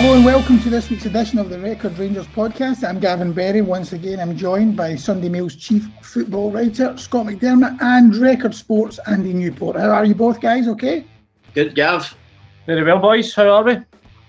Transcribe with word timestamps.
Hello 0.00 0.14
and 0.14 0.24
welcome 0.24 0.58
to 0.60 0.70
this 0.70 0.88
week's 0.88 1.04
edition 1.04 1.38
of 1.38 1.50
the 1.50 1.58
Record 1.58 1.98
Rangers 1.98 2.26
podcast. 2.28 2.88
I'm 2.88 3.00
Gavin 3.00 3.34
Berry. 3.34 3.60
Once 3.60 3.92
again, 3.92 4.18
I'm 4.18 4.34
joined 4.34 4.74
by 4.74 4.96
Sunday 4.96 5.28
Mail's 5.28 5.54
chief 5.54 5.90
football 6.00 6.50
writer, 6.50 6.96
Scott 6.96 7.26
McDermott, 7.26 7.76
and 7.82 8.16
Record 8.16 8.54
Sports, 8.54 8.98
Andy 9.06 9.34
Newport. 9.34 9.76
How 9.76 9.90
are 9.90 10.06
you 10.06 10.14
both, 10.14 10.40
guys? 10.40 10.68
Okay? 10.68 11.04
Good, 11.52 11.74
Gav. 11.74 12.16
Very 12.64 12.82
well, 12.82 12.98
boys. 12.98 13.34
How 13.34 13.50
are 13.50 13.62
we? 13.62 13.76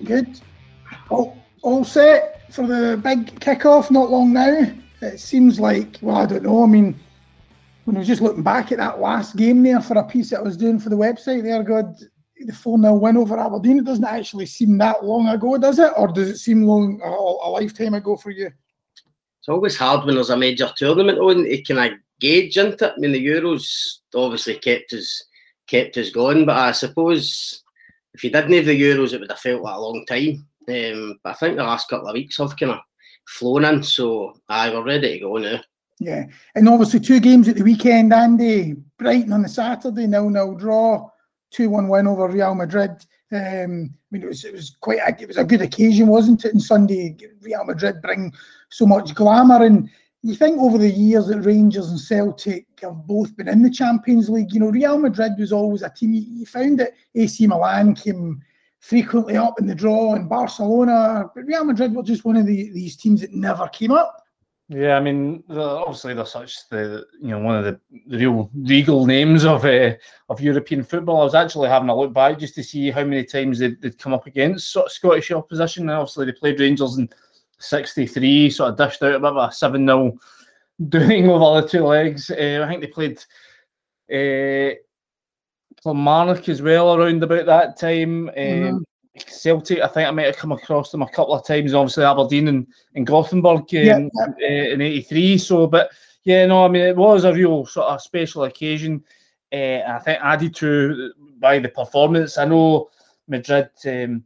Good. 0.03 0.41
All, 1.07 1.41
all 1.61 1.85
set 1.85 2.51
for 2.51 2.67
the 2.67 2.99
big 3.01 3.39
kick-off, 3.39 3.89
not 3.89 4.11
long 4.11 4.33
now. 4.33 4.73
It 5.01 5.21
seems 5.21 5.57
like, 5.57 5.99
well, 6.01 6.17
I 6.17 6.25
don't 6.25 6.43
know. 6.43 6.65
I 6.65 6.67
mean, 6.67 6.99
when 7.85 7.95
I 7.95 7.99
was 7.99 8.09
just 8.09 8.21
looking 8.21 8.43
back 8.43 8.73
at 8.73 8.79
that 8.79 8.99
last 8.99 9.37
game 9.37 9.63
there 9.63 9.79
for 9.79 9.97
a 9.97 10.03
piece 10.03 10.31
that 10.31 10.39
I 10.39 10.43
was 10.43 10.57
doing 10.57 10.81
for 10.81 10.89
the 10.89 10.97
website 10.97 11.43
there, 11.43 11.63
God, 11.63 11.95
the 12.47 12.53
4 12.53 12.79
0 12.79 12.93
win 12.95 13.17
over 13.17 13.39
Aberdeen, 13.39 13.79
it 13.79 13.85
doesn't 13.85 14.03
actually 14.03 14.45
seem 14.45 14.77
that 14.77 15.03
long 15.03 15.27
ago, 15.27 15.57
does 15.57 15.79
it? 15.79 15.91
Or 15.97 16.07
does 16.07 16.29
it 16.29 16.37
seem 16.37 16.63
long 16.63 17.01
a, 17.03 17.07
a 17.07 17.49
lifetime 17.49 17.93
ago 17.93 18.15
for 18.17 18.31
you? 18.31 18.47
It's 19.39 19.49
always 19.49 19.77
hard 19.77 20.05
when 20.05 20.15
there's 20.15 20.29
a 20.29 20.37
major 20.37 20.71
tournament 20.75 21.17
on 21.17 21.45
It 21.45 21.65
can 21.65 21.79
of 21.79 21.93
gauge, 22.19 22.57
isn't 22.57 22.81
it? 22.81 22.93
I 22.95 22.99
mean, 22.99 23.11
the 23.11 23.25
Euros 23.25 23.97
obviously 24.13 24.55
kept 24.55 24.93
us 24.93 25.23
kept 25.67 25.97
us 25.97 26.09
going, 26.09 26.45
but 26.45 26.57
I 26.57 26.71
suppose 26.73 27.63
if 28.13 28.23
you 28.23 28.29
didn't 28.29 28.53
have 28.53 28.65
the 28.65 28.79
Euros, 28.79 29.13
it 29.13 29.21
would 29.21 29.31
have 29.31 29.39
felt 29.39 29.61
like 29.61 29.75
a 29.75 29.79
long 29.79 30.05
time. 30.05 30.45
Um, 30.67 31.19
but 31.23 31.31
I 31.31 31.33
think 31.33 31.55
the 31.55 31.63
last 31.63 31.89
couple 31.89 32.07
of 32.07 32.13
weeks 32.13 32.37
have 32.37 32.57
kind 32.57 32.73
of 32.73 32.79
flown 33.27 33.65
in, 33.65 33.81
so 33.81 34.33
I 34.49 34.69
we're 34.69 34.83
ready 34.83 35.13
to 35.13 35.19
go 35.19 35.37
now. 35.37 35.61
Yeah, 35.99 36.25
and 36.55 36.67
obviously 36.67 36.99
two 36.99 37.19
games 37.19 37.47
at 37.47 37.55
the 37.55 37.63
weekend, 37.63 38.13
Andy. 38.13 38.75
Brighton 38.97 39.33
on 39.33 39.43
the 39.43 39.49
Saturday, 39.49 40.07
nil 40.07 40.29
nil 40.29 40.55
draw 40.55 41.09
two 41.51 41.69
one 41.69 41.87
win 41.87 42.07
over 42.07 42.27
Real 42.27 42.55
Madrid. 42.55 42.91
Um, 43.31 43.93
I 43.93 44.07
mean, 44.11 44.23
it 44.23 44.27
was 44.27 44.43
it 44.43 44.53
was 44.53 44.75
quite 44.81 44.99
a, 44.99 45.21
it 45.21 45.27
was 45.27 45.37
a 45.37 45.43
good 45.43 45.61
occasion, 45.61 46.07
wasn't 46.07 46.43
it? 46.43 46.53
And 46.53 46.61
Sunday, 46.61 47.15
Real 47.41 47.63
Madrid 47.63 48.01
bring 48.01 48.33
so 48.69 48.85
much 48.85 49.13
glamour, 49.13 49.63
and 49.63 49.89
you 50.23 50.35
think 50.35 50.59
over 50.59 50.77
the 50.77 50.89
years 50.89 51.27
that 51.27 51.41
Rangers 51.41 51.89
and 51.89 51.99
Celtic 51.99 52.65
have 52.81 53.07
both 53.07 53.35
been 53.37 53.47
in 53.47 53.61
the 53.61 53.69
Champions 53.69 54.29
League. 54.29 54.53
You 54.53 54.61
know, 54.61 54.69
Real 54.69 54.97
Madrid 54.97 55.33
was 55.37 55.51
always 55.51 55.81
a 55.81 55.89
team. 55.89 56.13
You, 56.13 56.23
you 56.27 56.45
found 56.45 56.79
that 56.79 56.91
AC 57.15 57.47
Milan 57.47 57.95
came 57.95 58.41
frequently 58.79 59.37
up 59.37 59.59
in 59.59 59.67
the 59.67 59.75
draw, 59.75 60.15
and 60.15 60.27
Barcelona, 60.27 61.29
but 61.33 61.45
Real 61.45 61.63
Madrid 61.63 61.93
were 61.93 62.03
just 62.03 62.25
one 62.25 62.35
of 62.35 62.45
the, 62.45 62.71
these 62.71 62.95
teams 62.95 63.21
that 63.21 63.33
never 63.33 63.67
came 63.69 63.91
up. 63.91 64.20
Yeah, 64.73 64.95
I 64.95 65.01
mean, 65.01 65.43
obviously 65.49 66.13
they're 66.13 66.25
such 66.25 66.69
the 66.69 67.05
you 67.21 67.27
know 67.27 67.39
one 67.39 67.57
of 67.57 67.65
the, 67.65 67.77
real 68.07 68.49
regal 68.55 69.05
names 69.05 69.43
of 69.43 69.65
uh, 69.65 69.95
of 70.29 70.39
European 70.39 70.81
football. 70.81 71.19
I 71.19 71.25
was 71.25 71.35
actually 71.35 71.67
having 71.67 71.89
a 71.89 71.95
look 71.95 72.13
back 72.13 72.39
just 72.39 72.55
to 72.55 72.63
see 72.63 72.89
how 72.89 73.03
many 73.03 73.25
times 73.25 73.59
they'd, 73.59 73.81
they'd 73.81 73.97
come 73.97 74.13
up 74.13 74.27
against 74.27 74.71
sort 74.71 74.85
of 74.85 74.93
Scottish 74.93 75.29
opposition. 75.31 75.83
And 75.83 75.91
obviously, 75.91 76.25
they 76.25 76.31
played 76.31 76.61
Rangers 76.61 76.97
in 76.97 77.09
'63, 77.59 78.49
sort 78.49 78.69
of 78.71 78.77
dished 78.77 79.03
out 79.03 79.15
a 79.15 79.19
bit 79.19 79.31
of 79.31 79.35
a 79.35 79.51
seven 79.51 79.85
0 79.85 80.17
doing 80.87 81.29
over 81.29 81.61
the 81.61 81.67
two 81.67 81.83
legs. 81.83 82.29
Uh, 82.29 82.63
I 82.65 82.69
think 82.69 82.79
they 82.79 82.87
played 82.87 83.17
uh, 84.09 84.79
Kilmarnock 85.83 86.47
as 86.47 86.61
well 86.61 86.95
around 86.95 87.21
about 87.21 87.45
that 87.45 87.77
time. 87.77 88.29
mm-hmm. 88.29 88.77
Celtic, 89.17 89.79
I 89.81 89.87
think 89.87 90.07
I 90.07 90.11
might 90.11 90.27
have 90.27 90.37
come 90.37 90.51
across 90.51 90.91
them 90.91 91.01
a 91.01 91.09
couple 91.09 91.33
of 91.33 91.45
times. 91.45 91.73
Obviously, 91.73 92.05
Aberdeen 92.05 92.47
and, 92.47 92.67
and 92.95 93.05
Gothenburg 93.05 93.73
in, 93.73 94.09
yeah. 94.39 94.63
in 94.73 94.81
'83. 94.81 95.37
So, 95.37 95.67
but 95.67 95.91
yeah, 96.23 96.45
no, 96.45 96.65
I 96.65 96.67
mean, 96.69 96.83
it 96.83 96.95
was 96.95 97.23
a 97.23 97.33
real 97.33 97.65
sort 97.65 97.87
of 97.87 98.01
special 98.01 98.45
occasion. 98.45 99.03
Uh, 99.51 99.81
I 99.85 99.99
think 99.99 100.19
added 100.21 100.55
to 100.55 101.13
by 101.39 101.59
the 101.59 101.67
performance. 101.67 102.37
I 102.37 102.45
know 102.45 102.89
Madrid, 103.27 103.69
um, 103.85 104.23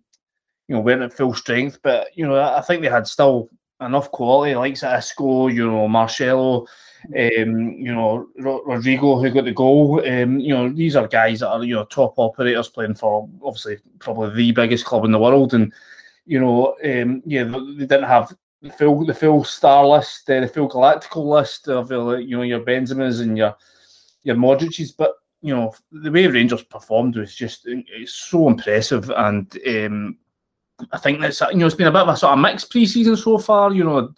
you 0.67 0.75
know, 0.75 0.81
weren't 0.81 1.01
at 1.01 1.13
full 1.13 1.33
strength, 1.33 1.79
but 1.81 2.15
you 2.15 2.27
know, 2.27 2.39
I 2.39 2.61
think 2.61 2.81
they 2.81 2.89
had 2.89 3.07
still 3.07 3.49
enough 3.81 4.11
quality, 4.11 4.55
like 4.55 4.81
Isco, 4.81 5.47
you 5.47 5.67
know, 5.67 5.87
Marcelo, 5.87 6.65
um, 7.09 7.71
you 7.77 7.93
know, 7.93 8.27
Rodrigo 8.37 9.19
who 9.19 9.29
got 9.29 9.45
the 9.45 9.51
goal. 9.51 9.99
Um, 10.07 10.39
you 10.39 10.53
know, 10.53 10.69
these 10.69 10.95
are 10.95 11.07
guys 11.07 11.41
that 11.41 11.49
are 11.49 11.63
you 11.63 11.75
know 11.75 11.85
top 11.85 12.13
operators 12.17 12.69
playing 12.69 12.95
for 12.95 13.29
obviously 13.43 13.77
probably 13.99 14.35
the 14.35 14.51
biggest 14.51 14.85
club 14.85 15.05
in 15.05 15.11
the 15.11 15.19
world, 15.19 15.53
and 15.53 15.73
you 16.25 16.39
know, 16.39 16.75
um, 16.83 17.21
yeah, 17.25 17.43
they 17.43 17.85
didn't 17.85 18.03
have 18.03 18.35
the 18.61 18.71
full 18.71 19.05
the 19.05 19.13
full 19.13 19.43
star 19.43 19.85
list, 19.85 20.29
uh, 20.29 20.39
the 20.39 20.47
full 20.47 20.69
galactical 20.69 21.25
list 21.25 21.67
of 21.67 21.91
uh, 21.91 22.15
you 22.17 22.37
know 22.37 22.43
your 22.43 22.61
Benzemas 22.61 23.21
and 23.21 23.37
your 23.37 23.55
your 24.23 24.35
Modric's, 24.35 24.91
but 24.91 25.15
you 25.41 25.55
know 25.55 25.73
the 25.91 26.11
way 26.11 26.27
Rangers 26.27 26.63
performed 26.63 27.17
was 27.17 27.35
just 27.35 27.63
it's 27.67 28.13
so 28.13 28.47
impressive, 28.47 29.11
and 29.11 29.57
um, 29.67 30.17
I 30.91 30.97
think 30.97 31.21
that's 31.21 31.41
you 31.41 31.57
know 31.57 31.65
it's 31.65 31.75
been 31.75 31.87
a 31.87 31.91
bit 31.91 32.01
of 32.01 32.09
a 32.09 32.17
sort 32.17 32.33
of 32.33 32.39
mixed 32.39 32.69
pre-season 32.69 33.15
so 33.15 33.37
far. 33.37 33.73
You 33.73 33.83
know, 33.83 34.13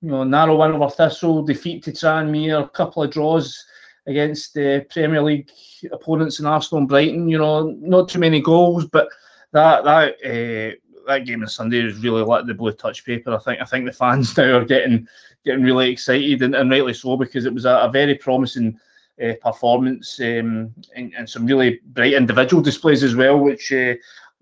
you 0.00 0.10
know, 0.10 0.24
narrow 0.24 0.56
win 0.56 0.72
over 0.72 0.90
Thistle, 0.90 1.42
defeat 1.42 1.82
to 1.84 1.92
Tranmere, 1.92 2.64
a 2.64 2.68
couple 2.68 3.02
of 3.02 3.10
draws 3.10 3.64
against 4.06 4.54
the 4.54 4.86
Premier 4.90 5.22
League 5.22 5.50
opponents 5.92 6.40
in 6.40 6.46
Arsenal 6.46 6.80
and 6.80 6.88
Brighton. 6.88 7.28
You 7.28 7.38
know, 7.38 7.76
not 7.80 8.08
too 8.08 8.20
many 8.20 8.40
goals, 8.40 8.86
but 8.86 9.08
that 9.52 9.84
that 9.84 10.14
uh, 10.24 10.76
that 11.08 11.24
game 11.24 11.42
on 11.42 11.48
Sunday 11.48 11.82
has 11.82 11.98
really 11.98 12.22
lit 12.22 12.46
the 12.46 12.54
blue 12.54 12.72
touch 12.72 13.04
paper. 13.04 13.34
I 13.34 13.38
think 13.38 13.60
I 13.60 13.64
think 13.64 13.84
the 13.86 13.92
fans 13.92 14.36
now 14.36 14.58
are 14.58 14.64
getting 14.64 15.08
getting 15.44 15.64
really 15.64 15.90
excited 15.90 16.42
and, 16.42 16.54
and 16.54 16.70
rightly 16.70 16.94
so 16.94 17.16
because 17.16 17.44
it 17.44 17.54
was 17.54 17.64
a, 17.64 17.78
a 17.78 17.90
very 17.90 18.14
promising 18.14 18.78
uh, 19.22 19.32
performance 19.42 20.20
um, 20.20 20.72
and, 20.94 21.12
and, 21.16 21.28
some 21.28 21.46
really 21.46 21.80
bright 21.86 22.12
individual 22.12 22.62
displays 22.62 23.02
as 23.02 23.16
well, 23.16 23.38
which 23.38 23.72
uh, 23.72 23.94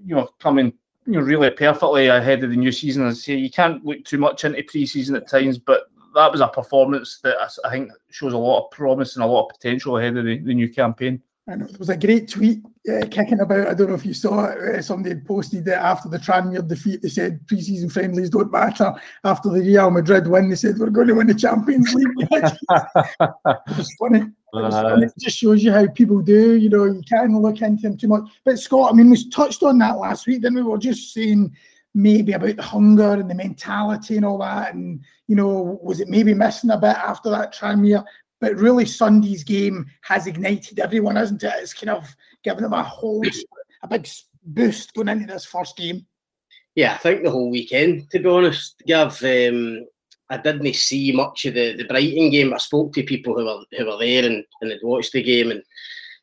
you 0.04 0.14
know 0.14 0.28
coming 0.38 0.72
you 1.06 1.14
know, 1.14 1.20
really 1.20 1.50
perfectly 1.50 2.08
ahead 2.08 2.42
of 2.42 2.50
the 2.50 2.56
new 2.56 2.72
season. 2.72 3.06
As 3.06 3.18
I 3.18 3.20
say, 3.20 3.34
you 3.36 3.50
can't 3.50 3.84
look 3.84 4.04
too 4.04 4.18
much 4.18 4.44
into 4.44 4.62
pre-season 4.64 5.16
at 5.16 5.28
times, 5.28 5.58
but 5.58 5.84
that 6.14 6.32
was 6.32 6.40
a 6.40 6.48
performance 6.48 7.20
that 7.22 7.36
I 7.64 7.70
think 7.70 7.92
shows 8.10 8.32
a 8.32 8.38
lot 8.38 8.64
of 8.64 8.70
promise 8.70 9.14
and 9.14 9.24
a 9.24 9.26
lot 9.26 9.46
of 9.46 9.50
potential 9.50 9.98
ahead 9.98 10.16
of 10.16 10.24
the, 10.24 10.38
the 10.38 10.54
new 10.54 10.68
campaign. 10.68 11.22
I 11.48 11.54
know 11.54 11.66
there 11.66 11.78
was 11.78 11.90
a 11.90 11.96
great 11.96 12.28
tweet 12.28 12.60
uh, 12.90 13.06
kicking 13.08 13.38
about. 13.38 13.68
I 13.68 13.74
don't 13.74 13.88
know 13.88 13.94
if 13.94 14.04
you 14.04 14.14
saw 14.14 14.46
it. 14.46 14.58
Uh, 14.58 14.82
somebody 14.82 15.14
had 15.14 15.24
posted 15.24 15.68
it 15.68 15.74
after 15.74 16.08
the 16.08 16.18
Tranmere 16.18 16.66
defeat. 16.66 17.02
They 17.02 17.08
said 17.08 17.46
preseason 17.46 17.92
friendlies 17.92 18.30
don't 18.30 18.50
matter. 18.50 18.92
After 19.22 19.50
the 19.50 19.60
Real 19.60 19.92
Madrid 19.92 20.26
win, 20.26 20.48
they 20.48 20.56
said 20.56 20.76
we're 20.76 20.90
going 20.90 21.06
to 21.06 21.14
win 21.14 21.28
the 21.28 21.34
Champions 21.34 21.94
League. 21.94 22.08
it's 23.78 23.96
funny. 24.00 24.32
Uh, 24.54 25.00
it 25.02 25.12
just 25.18 25.38
shows 25.38 25.62
you 25.62 25.72
how 25.72 25.86
people 25.88 26.20
do. 26.20 26.56
You 26.56 26.68
know, 26.68 26.84
you 26.84 27.02
can't 27.08 27.32
look 27.32 27.60
into 27.60 27.82
them 27.82 27.96
too 27.96 28.08
much. 28.08 28.22
But 28.44 28.58
Scott, 28.58 28.92
I 28.92 28.96
mean, 28.96 29.10
we 29.10 29.28
touched 29.30 29.62
on 29.62 29.78
that 29.78 29.98
last 29.98 30.26
week. 30.26 30.42
Then 30.42 30.54
we 30.54 30.62
were 30.62 30.78
just 30.78 31.12
saying 31.12 31.54
maybe 31.94 32.32
about 32.32 32.56
the 32.56 32.62
hunger 32.62 33.12
and 33.12 33.28
the 33.28 33.34
mentality 33.34 34.16
and 34.16 34.24
all 34.24 34.38
that. 34.38 34.74
And 34.74 35.00
you 35.26 35.36
know, 35.36 35.78
was 35.82 36.00
it 36.00 36.08
maybe 36.08 36.34
missing 36.34 36.70
a 36.70 36.78
bit 36.78 36.96
after 36.96 37.30
that 37.30 37.54
Tranmere? 37.54 38.04
But 38.40 38.56
really, 38.56 38.84
Sunday's 38.84 39.44
game 39.44 39.86
has 40.02 40.26
ignited 40.26 40.78
everyone, 40.78 41.16
hasn't 41.16 41.42
it? 41.42 41.52
It's 41.56 41.72
kind 41.72 41.90
of 41.90 42.14
given 42.44 42.62
them 42.62 42.74
a 42.74 42.82
whole 42.82 43.22
a 43.82 43.88
big 43.88 44.08
boost 44.44 44.94
going 44.94 45.08
into 45.08 45.26
this 45.26 45.44
first 45.44 45.76
game. 45.76 46.06
Yeah, 46.74 46.94
I 46.94 46.98
think 46.98 47.24
the 47.24 47.30
whole 47.30 47.50
weekend, 47.50 48.10
to 48.10 48.18
be 48.18 48.28
honest, 48.28 48.82
Gav, 48.86 49.22
um, 49.24 49.86
I 50.28 50.36
didn't 50.38 50.74
see 50.74 51.12
much 51.12 51.44
of 51.44 51.54
the, 51.54 51.74
the 51.76 51.84
Brighton 51.84 52.30
game. 52.30 52.52
I 52.52 52.58
spoke 52.58 52.92
to 52.94 53.02
people 53.02 53.36
who 53.36 53.44
were 53.44 53.64
who 53.76 53.86
were 53.86 53.98
there 53.98 54.24
and, 54.24 54.44
and 54.60 54.70
had 54.70 54.80
watched 54.82 55.12
the 55.12 55.22
game, 55.22 55.50
and 55.52 55.62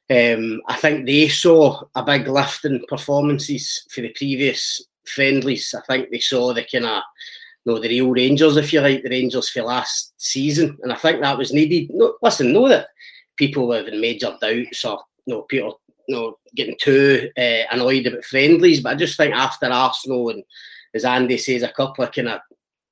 um, 0.09 0.61
I 0.67 0.75
think 0.75 1.05
they 1.05 1.27
saw 1.29 1.81
a 1.95 2.03
big 2.03 2.27
lift 2.27 2.65
in 2.65 2.83
performances 2.87 3.85
for 3.91 4.01
the 4.01 4.13
previous 4.15 4.85
friendlies. 5.05 5.73
I 5.77 5.81
think 5.85 6.09
they 6.09 6.19
saw 6.19 6.53
the 6.53 6.65
kind 6.69 6.85
of 6.85 7.03
you 7.65 7.73
know, 7.73 7.79
the 7.79 7.87
real 7.87 8.11
Rangers, 8.11 8.57
if 8.57 8.73
you 8.73 8.81
like, 8.81 9.03
the 9.03 9.09
Rangers 9.09 9.49
for 9.49 9.63
last 9.63 10.13
season. 10.17 10.77
And 10.83 10.91
I 10.91 10.95
think 10.95 11.21
that 11.21 11.37
was 11.37 11.53
needed. 11.53 11.89
No, 11.93 12.15
listen, 12.21 12.51
know 12.51 12.67
that 12.67 12.87
people 13.37 13.67
were 13.67 13.77
having 13.77 14.01
major 14.01 14.35
doubts 14.41 14.83
or 14.85 14.99
you 15.25 15.35
know, 15.35 15.41
people 15.43 15.79
you 16.07 16.15
know, 16.15 16.37
getting 16.55 16.75
too 16.79 17.29
uh, 17.37 17.63
annoyed 17.71 18.05
about 18.05 18.25
friendlies, 18.25 18.81
but 18.81 18.93
I 18.93 18.95
just 18.95 19.15
think 19.15 19.33
after 19.33 19.67
Arsenal 19.67 20.29
and 20.29 20.43
as 20.93 21.05
Andy 21.05 21.37
says, 21.37 21.63
a 21.63 21.69
couple 21.69 22.03
of 22.03 22.11
kind 22.11 22.27
of 22.27 22.41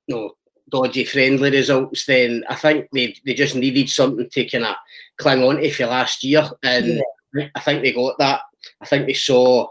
you 0.06 0.16
know, 0.16 0.30
dodgy 0.70 1.04
friendly 1.04 1.50
results, 1.50 2.06
then 2.06 2.44
I 2.48 2.54
think 2.54 2.88
they, 2.92 3.16
they 3.24 3.34
just 3.34 3.54
needed 3.54 3.88
something 3.88 4.28
to 4.30 4.48
kind 4.48 4.64
of 4.64 4.76
cling 5.18 5.42
on 5.42 5.56
to 5.56 5.70
for 5.70 5.86
last 5.86 6.24
year. 6.24 6.48
And 6.62 7.02
yeah. 7.34 7.48
I 7.54 7.60
think 7.60 7.82
they 7.82 7.92
got 7.92 8.18
that. 8.18 8.40
I 8.80 8.86
think 8.86 9.06
they 9.06 9.14
saw 9.14 9.68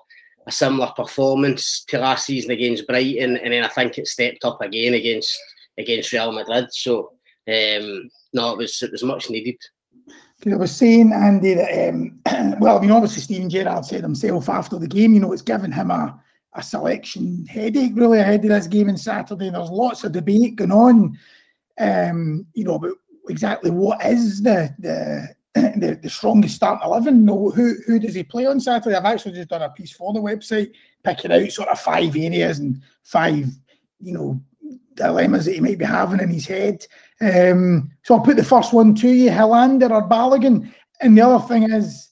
a 0.47 0.51
similar 0.51 0.91
performance 0.95 1.83
to 1.85 1.99
last 1.99 2.25
season 2.25 2.51
against 2.51 2.87
Brighton, 2.87 3.37
and 3.37 3.53
then 3.53 3.63
I 3.63 3.67
think 3.67 3.97
it 3.97 4.07
stepped 4.07 4.43
up 4.43 4.61
again 4.61 4.93
against 4.93 5.37
against 5.77 6.11
Real 6.11 6.31
Madrid. 6.31 6.67
So 6.71 7.13
um, 7.47 8.09
no, 8.33 8.53
it 8.53 8.57
was 8.57 8.81
it 8.81 8.91
was 8.91 9.03
much 9.03 9.29
needed. 9.29 9.57
I 10.45 10.55
was 10.55 10.75
saying, 10.75 11.13
Andy, 11.13 11.53
that 11.53 11.89
um, 11.89 12.19
well, 12.59 12.77
I 12.77 12.81
mean, 12.81 12.91
obviously 12.91 13.21
Steven 13.21 13.49
Gerrard 13.49 13.85
said 13.85 14.01
himself 14.01 14.49
after 14.49 14.79
the 14.79 14.87
game, 14.87 15.13
you 15.13 15.19
know, 15.19 15.31
it's 15.33 15.43
given 15.43 15.71
him 15.71 15.91
a 15.91 16.19
a 16.53 16.63
selection 16.63 17.45
headache 17.45 17.93
really 17.95 18.19
ahead 18.19 18.43
of 18.43 18.49
this 18.49 18.67
game 18.67 18.89
on 18.89 18.97
Saturday. 18.97 19.49
There's 19.49 19.69
lots 19.69 20.03
of 20.03 20.11
debate 20.11 20.57
going 20.57 20.71
on, 20.71 21.17
um, 21.79 22.45
you 22.53 22.63
know, 22.63 22.75
about 22.75 22.97
exactly 23.29 23.71
what 23.71 24.03
is 24.05 24.41
the 24.41 24.73
the 24.79 25.27
the, 25.53 25.99
the 26.01 26.09
strongest 26.09 26.55
starting 26.55 26.85
eleven. 26.85 27.25
No, 27.25 27.49
who 27.49 27.75
who 27.85 27.99
does 27.99 28.15
he 28.15 28.23
play 28.23 28.45
on 28.45 28.59
Saturday? 28.59 28.95
I've 28.95 29.05
actually 29.05 29.33
just 29.33 29.49
done 29.49 29.61
a 29.61 29.69
piece 29.69 29.91
for 29.91 30.13
the 30.13 30.19
website, 30.19 30.71
picking 31.03 31.31
out 31.31 31.51
sort 31.51 31.69
of 31.69 31.79
five 31.79 32.15
areas 32.15 32.59
and 32.59 32.81
five, 33.03 33.47
you 33.99 34.13
know, 34.13 34.41
dilemmas 34.95 35.45
that 35.45 35.55
he 35.55 35.61
might 35.61 35.79
be 35.79 35.85
having 35.85 36.19
in 36.19 36.29
his 36.29 36.45
head. 36.45 36.85
Um, 37.21 37.91
so 38.03 38.15
I'll 38.15 38.21
put 38.21 38.37
the 38.37 38.43
first 38.43 38.73
one 38.73 38.95
to 38.95 39.09
you, 39.09 39.29
Helander 39.29 39.91
or 39.91 40.07
Balogun. 40.07 40.71
And 41.01 41.17
the 41.17 41.21
other 41.21 41.45
thing 41.47 41.63
is 41.71 42.10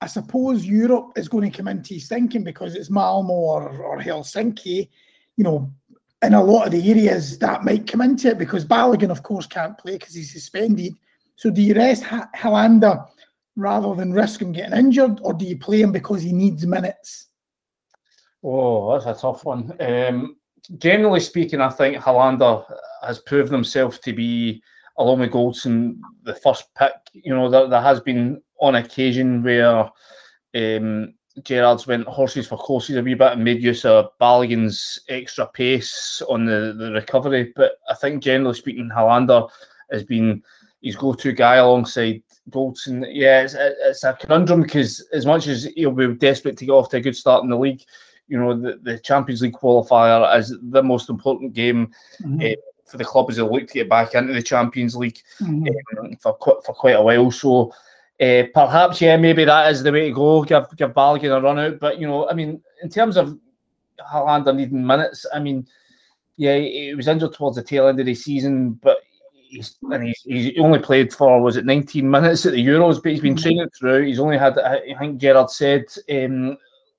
I 0.00 0.06
suppose 0.06 0.64
Europe 0.64 1.12
is 1.16 1.28
going 1.28 1.50
to 1.50 1.56
come 1.56 1.68
into 1.68 1.94
his 1.94 2.08
thinking 2.08 2.42
because 2.42 2.74
it's 2.74 2.90
Malmo 2.90 3.34
or, 3.34 3.68
or 3.82 3.98
Helsinki, 3.98 4.88
you 5.36 5.44
know, 5.44 5.70
in 6.22 6.34
a 6.34 6.42
lot 6.42 6.66
of 6.66 6.72
the 6.72 6.90
areas 6.90 7.38
that 7.38 7.64
might 7.64 7.86
come 7.86 8.00
into 8.00 8.28
it 8.28 8.38
because 8.38 8.64
Balogun, 8.64 9.10
of 9.10 9.22
course, 9.22 9.46
can't 9.46 9.76
play 9.78 9.98
because 9.98 10.14
he's 10.14 10.32
suspended. 10.32 10.94
So 11.36 11.50
do 11.50 11.62
you 11.62 11.74
rest 11.74 12.02
Helander 12.02 13.06
rather 13.56 13.94
than 13.94 14.12
risk 14.12 14.40
him 14.40 14.52
getting 14.52 14.78
injured, 14.78 15.20
or 15.22 15.32
do 15.32 15.44
you 15.44 15.58
play 15.58 15.82
him 15.82 15.92
because 15.92 16.22
he 16.22 16.32
needs 16.32 16.66
minutes? 16.66 17.28
Oh, 18.42 18.92
that's 18.92 19.18
a 19.18 19.20
tough 19.20 19.44
one. 19.44 19.74
Um, 19.80 20.36
generally 20.78 21.20
speaking, 21.20 21.60
I 21.60 21.70
think 21.70 21.96
Helander 21.96 22.64
has 23.02 23.18
proven 23.20 23.52
himself 23.52 24.00
to 24.02 24.12
be, 24.12 24.62
along 24.98 25.20
with 25.20 25.32
Goldson, 25.32 25.98
the 26.22 26.34
first 26.34 26.68
pick. 26.74 26.92
You 27.12 27.34
know, 27.34 27.50
there, 27.50 27.68
there 27.68 27.82
has 27.82 28.00
been 28.00 28.42
on 28.60 28.76
occasion 28.76 29.42
where 29.42 29.90
um, 30.54 31.14
Gerrard's 31.42 31.86
went 31.86 32.06
horses 32.06 32.46
for 32.46 32.58
courses 32.58 32.96
a 32.96 33.02
wee 33.02 33.14
bit 33.14 33.32
and 33.32 33.44
made 33.44 33.62
use 33.62 33.84
of 33.84 34.10
Balogun's 34.20 34.98
extra 35.08 35.46
pace 35.46 36.22
on 36.28 36.44
the, 36.44 36.74
the 36.76 36.92
recovery. 36.92 37.52
But 37.54 37.72
I 37.88 37.94
think 37.94 38.22
generally 38.22 38.54
speaking, 38.54 38.90
Helander 38.94 39.48
has 39.92 40.04
been 40.04 40.42
his 40.82 40.96
go-to 40.96 41.32
guy 41.32 41.56
alongside 41.56 42.22
Goldson. 42.50 43.06
Yeah, 43.10 43.42
it's, 43.42 43.54
it's 43.58 44.04
a 44.04 44.14
conundrum 44.14 44.62
because 44.62 45.06
as 45.12 45.26
much 45.26 45.46
as 45.46 45.64
he'll 45.76 45.90
be 45.90 46.14
desperate 46.14 46.56
to 46.58 46.66
get 46.66 46.72
off 46.72 46.88
to 46.90 46.96
a 46.96 47.00
good 47.00 47.16
start 47.16 47.44
in 47.44 47.50
the 47.50 47.58
league, 47.58 47.82
you 48.28 48.38
know, 48.38 48.58
the, 48.58 48.78
the 48.82 48.98
Champions 48.98 49.42
League 49.42 49.54
qualifier 49.54 50.38
is 50.38 50.56
the 50.62 50.82
most 50.82 51.10
important 51.10 51.52
game 51.52 51.92
mm-hmm. 52.22 52.40
uh, 52.40 52.60
for 52.86 52.96
the 52.96 53.04
club 53.04 53.28
as 53.28 53.36
they 53.36 53.42
look 53.42 53.66
to 53.66 53.74
get 53.74 53.88
back 53.88 54.14
into 54.14 54.32
the 54.32 54.42
Champions 54.42 54.96
League 54.96 55.20
mm-hmm. 55.40 55.98
um, 55.98 56.16
for, 56.16 56.36
for 56.38 56.74
quite 56.74 56.96
a 56.96 57.02
while. 57.02 57.30
So 57.30 57.72
uh, 58.20 58.44
perhaps, 58.52 59.00
yeah, 59.00 59.16
maybe 59.16 59.44
that 59.44 59.70
is 59.70 59.82
the 59.82 59.92
way 59.92 60.08
to 60.08 60.14
go. 60.14 60.42
Give 60.42 60.64
give 60.76 60.90
Balogun 60.90 61.36
a 61.36 61.40
run 61.40 61.58
out, 61.58 61.80
but 61.80 61.98
you 61.98 62.06
know, 62.06 62.28
I 62.28 62.34
mean, 62.34 62.62
in 62.82 62.88
terms 62.90 63.16
of 63.16 63.38
Helander 64.12 64.54
needing 64.54 64.86
minutes, 64.86 65.24
I 65.32 65.38
mean, 65.38 65.66
yeah, 66.36 66.56
he 66.56 66.94
was 66.94 67.08
injured 67.08 67.32
towards 67.32 67.56
the 67.56 67.62
tail 67.62 67.88
end 67.88 68.00
of 68.00 68.06
the 68.06 68.14
season, 68.14 68.72
but 68.72 68.98
he's 69.32 69.76
and 69.82 70.04
he's, 70.04 70.22
he's 70.22 70.58
only 70.58 70.78
played 70.78 71.12
for 71.12 71.40
was 71.40 71.56
it 71.56 71.64
19 71.64 72.08
minutes 72.08 72.46
at 72.46 72.52
the 72.52 72.66
Euros, 72.66 73.02
but 73.02 73.12
he's 73.12 73.20
been 73.20 73.34
mm-hmm. 73.34 73.42
training 73.42 73.68
through. 73.78 74.06
He's 74.06 74.20
only 74.20 74.38
had, 74.38 74.58
I 74.58 74.94
think 74.98 75.20
Gerrard 75.20 75.50
said 75.50 75.84
um, 76.10 76.56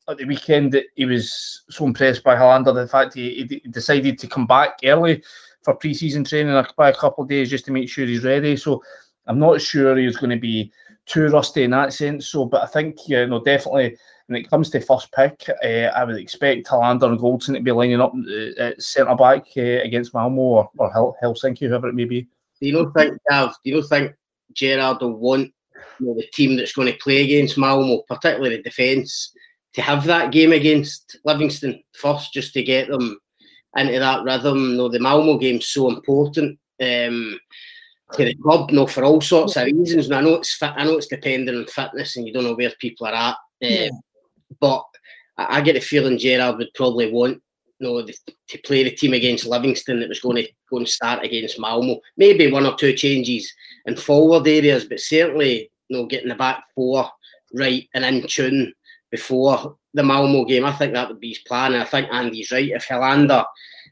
at 0.10 0.18
the 0.18 0.26
weekend 0.26 0.72
that 0.74 0.86
he 0.96 1.06
was 1.06 1.64
so 1.70 1.86
impressed 1.86 2.24
by 2.24 2.36
Helander 2.36 2.74
the 2.74 2.88
fact 2.88 3.14
he, 3.14 3.48
he 3.50 3.70
decided 3.70 4.20
to 4.20 4.28
come 4.28 4.48
back 4.48 4.80
early 4.84 5.24
for 5.64 5.76
pre-season 5.76 6.24
training 6.24 6.64
by 6.76 6.90
a 6.90 6.96
couple 6.96 7.24
of 7.24 7.30
days 7.30 7.50
just 7.50 7.66
to 7.66 7.72
make 7.72 7.90
sure 7.90 8.06
he's 8.06 8.24
ready. 8.24 8.58
So 8.58 8.84
I'm 9.28 9.40
not 9.40 9.62
sure 9.62 9.96
he's 9.98 10.18
going 10.18 10.32
to 10.32 10.40
be 10.40 10.72
too 11.12 11.28
rusty 11.28 11.64
in 11.64 11.72
that 11.72 11.94
sense. 11.94 12.28
So, 12.28 12.46
but 12.46 12.64
I 12.64 12.68
think 12.68 13.08
you 13.08 13.28
know 13.28 13.44
definitely 13.44 13.98
when 14.28 14.40
it 14.40 14.50
comes 14.50 14.70
to 14.70 14.80
first 14.80 15.12
pick, 15.12 15.50
uh, 15.64 15.68
I 15.68 16.04
would 16.06 16.16
expect 16.16 16.68
Helander 16.68 17.08
and 17.08 17.20
Goldson 17.20 17.54
to 17.54 17.60
be 17.60 17.72
lining 17.72 18.00
up 18.00 18.14
uh, 18.14 18.62
at 18.62 18.82
centre 18.82 19.16
back 19.16 19.46
uh, 19.58 19.84
against 19.84 20.14
Malmo 20.14 20.42
or, 20.42 20.70
or 20.78 21.16
Helsinki, 21.22 21.68
whoever 21.68 21.90
it 21.90 21.96
may 21.96 22.06
be. 22.06 22.22
Do 22.62 22.68
you 22.68 22.74
not 22.74 22.94
think, 22.94 23.18
Gav? 23.30 23.50
Do 23.64 23.70
you 23.70 23.76
not 23.78 23.90
think 23.90 24.14
Gerrard 24.54 25.02
will 25.02 25.18
want 25.18 25.52
you 26.00 26.08
know, 26.08 26.14
the 26.14 26.28
team 26.34 26.56
that's 26.56 26.74
going 26.74 26.92
to 26.92 27.00
play 27.00 27.24
against 27.24 27.58
Malmo, 27.58 28.04
particularly 28.08 28.58
the 28.58 28.64
defence, 28.64 29.34
to 29.74 29.82
have 29.82 30.06
that 30.06 30.32
game 30.32 30.54
against 30.54 31.18
Livingston 31.26 31.84
first, 31.94 32.34
just 32.34 32.54
to 32.54 32.64
get 32.64 32.88
them 32.88 33.20
into 33.76 34.00
that 34.00 34.24
rhythm? 34.24 34.72
You 34.72 34.78
know, 34.78 34.90
the 34.90 35.00
Malmo 35.00 35.38
game's 35.38 35.68
so 35.68 35.90
important. 35.90 36.58
Um, 36.82 37.40
to 38.14 38.26
the 38.26 38.36
club, 38.36 38.72
no, 38.72 38.88
for 38.88 39.04
all 39.04 39.22
sorts 39.22 39.56
of 39.56 39.66
reasons. 39.66 40.08
And 40.08 40.16
I 40.16 40.22
know 40.22 40.36
it's 40.36 40.56
fit, 40.56 40.74
I 40.76 40.84
know 40.84 40.98
it's 40.98 41.08
dependent 41.08 41.58
on 41.58 41.66
fitness, 41.66 42.16
and 42.16 42.28
you 42.28 42.34
don't 42.34 42.44
know 42.44 42.56
where 42.56 42.72
people 42.80 43.08
are 43.08 43.14
at. 43.14 43.38
Yeah. 43.60 43.90
Um, 43.92 44.00
but 44.60 44.86
I, 45.38 45.58
I, 45.58 45.62
get 45.62 45.74
the 45.74 45.80
feeling 45.80 46.18
Gerrard 46.18 46.58
would 46.58 46.74
probably 46.74 47.12
want 47.12 47.42
you 47.80 47.88
know, 47.88 48.02
the, 48.02 48.16
to 48.50 48.58
play 48.60 48.84
the 48.84 48.92
team 48.92 49.14
against 49.14 49.46
Livingston 49.46 50.00
that 50.00 50.10
was 50.10 50.20
going 50.20 50.38
to 50.38 50.48
go 50.70 50.78
and 50.78 50.88
start 50.88 51.24
against 51.24 51.60
Malmo. 51.60 52.00
Maybe 52.18 52.52
one 52.52 52.66
or 52.66 52.76
two 52.76 52.94
changes 52.94 53.52
in 53.86 53.96
forward 53.96 54.48
areas, 54.48 54.86
but 54.86 55.00
certainly 55.00 55.72
you 55.88 55.98
know 55.98 56.06
getting 56.06 56.30
the 56.30 56.36
back 56.36 56.64
four 56.76 57.10
right 57.54 57.88
and 57.94 58.06
in 58.06 58.28
tune 58.28 58.74
before 59.10 59.78
the 59.94 60.04
Malmo 60.04 60.46
game. 60.46 60.66
I 60.66 60.72
think 60.72 60.94
that 60.94 61.10
would 61.10 61.20
be 61.20 61.30
his 61.30 61.40
plan. 61.40 61.74
And 61.74 61.84
I 61.84 61.86
think 61.86 62.08
Andy's 62.12 62.52
right. 62.52 62.70
If 62.70 62.88
Helander 62.88 63.46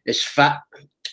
is 0.05 0.23
fit, 0.23 0.53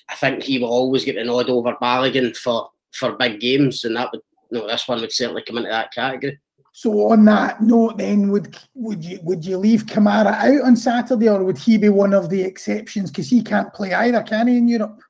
I 0.08 0.14
think 0.14 0.42
he 0.42 0.58
will 0.58 0.68
always 0.68 1.04
get 1.04 1.16
the 1.16 1.24
nod 1.24 1.50
over 1.50 1.74
Balogun 1.80 2.36
for 2.36 2.70
for 2.96 3.12
big 3.12 3.40
games, 3.40 3.84
and 3.84 3.96
that 3.96 4.10
would 4.12 4.22
know 4.50 4.66
this 4.66 4.88
one 4.88 5.00
would 5.00 5.12
certainly 5.12 5.42
come 5.42 5.58
into 5.58 5.70
that 5.70 5.92
category. 5.92 6.38
So 6.72 7.10
on 7.10 7.24
that 7.24 7.62
note, 7.62 7.96
then 7.96 8.30
would 8.30 8.54
would 8.74 9.02
you 9.02 9.18
would 9.22 9.44
you 9.44 9.56
leave 9.56 9.86
Kamara 9.86 10.34
out 10.34 10.66
on 10.66 10.76
Saturday, 10.76 11.28
or 11.28 11.42
would 11.42 11.58
he 11.58 11.78
be 11.78 11.88
one 11.88 12.12
of 12.12 12.28
the 12.28 12.42
exceptions 12.42 13.10
because 13.10 13.30
he 13.30 13.42
can't 13.42 13.72
play 13.72 13.94
either, 13.94 14.22
can 14.22 14.48
he 14.48 14.58
in 14.58 14.68
Europe? 14.68 15.00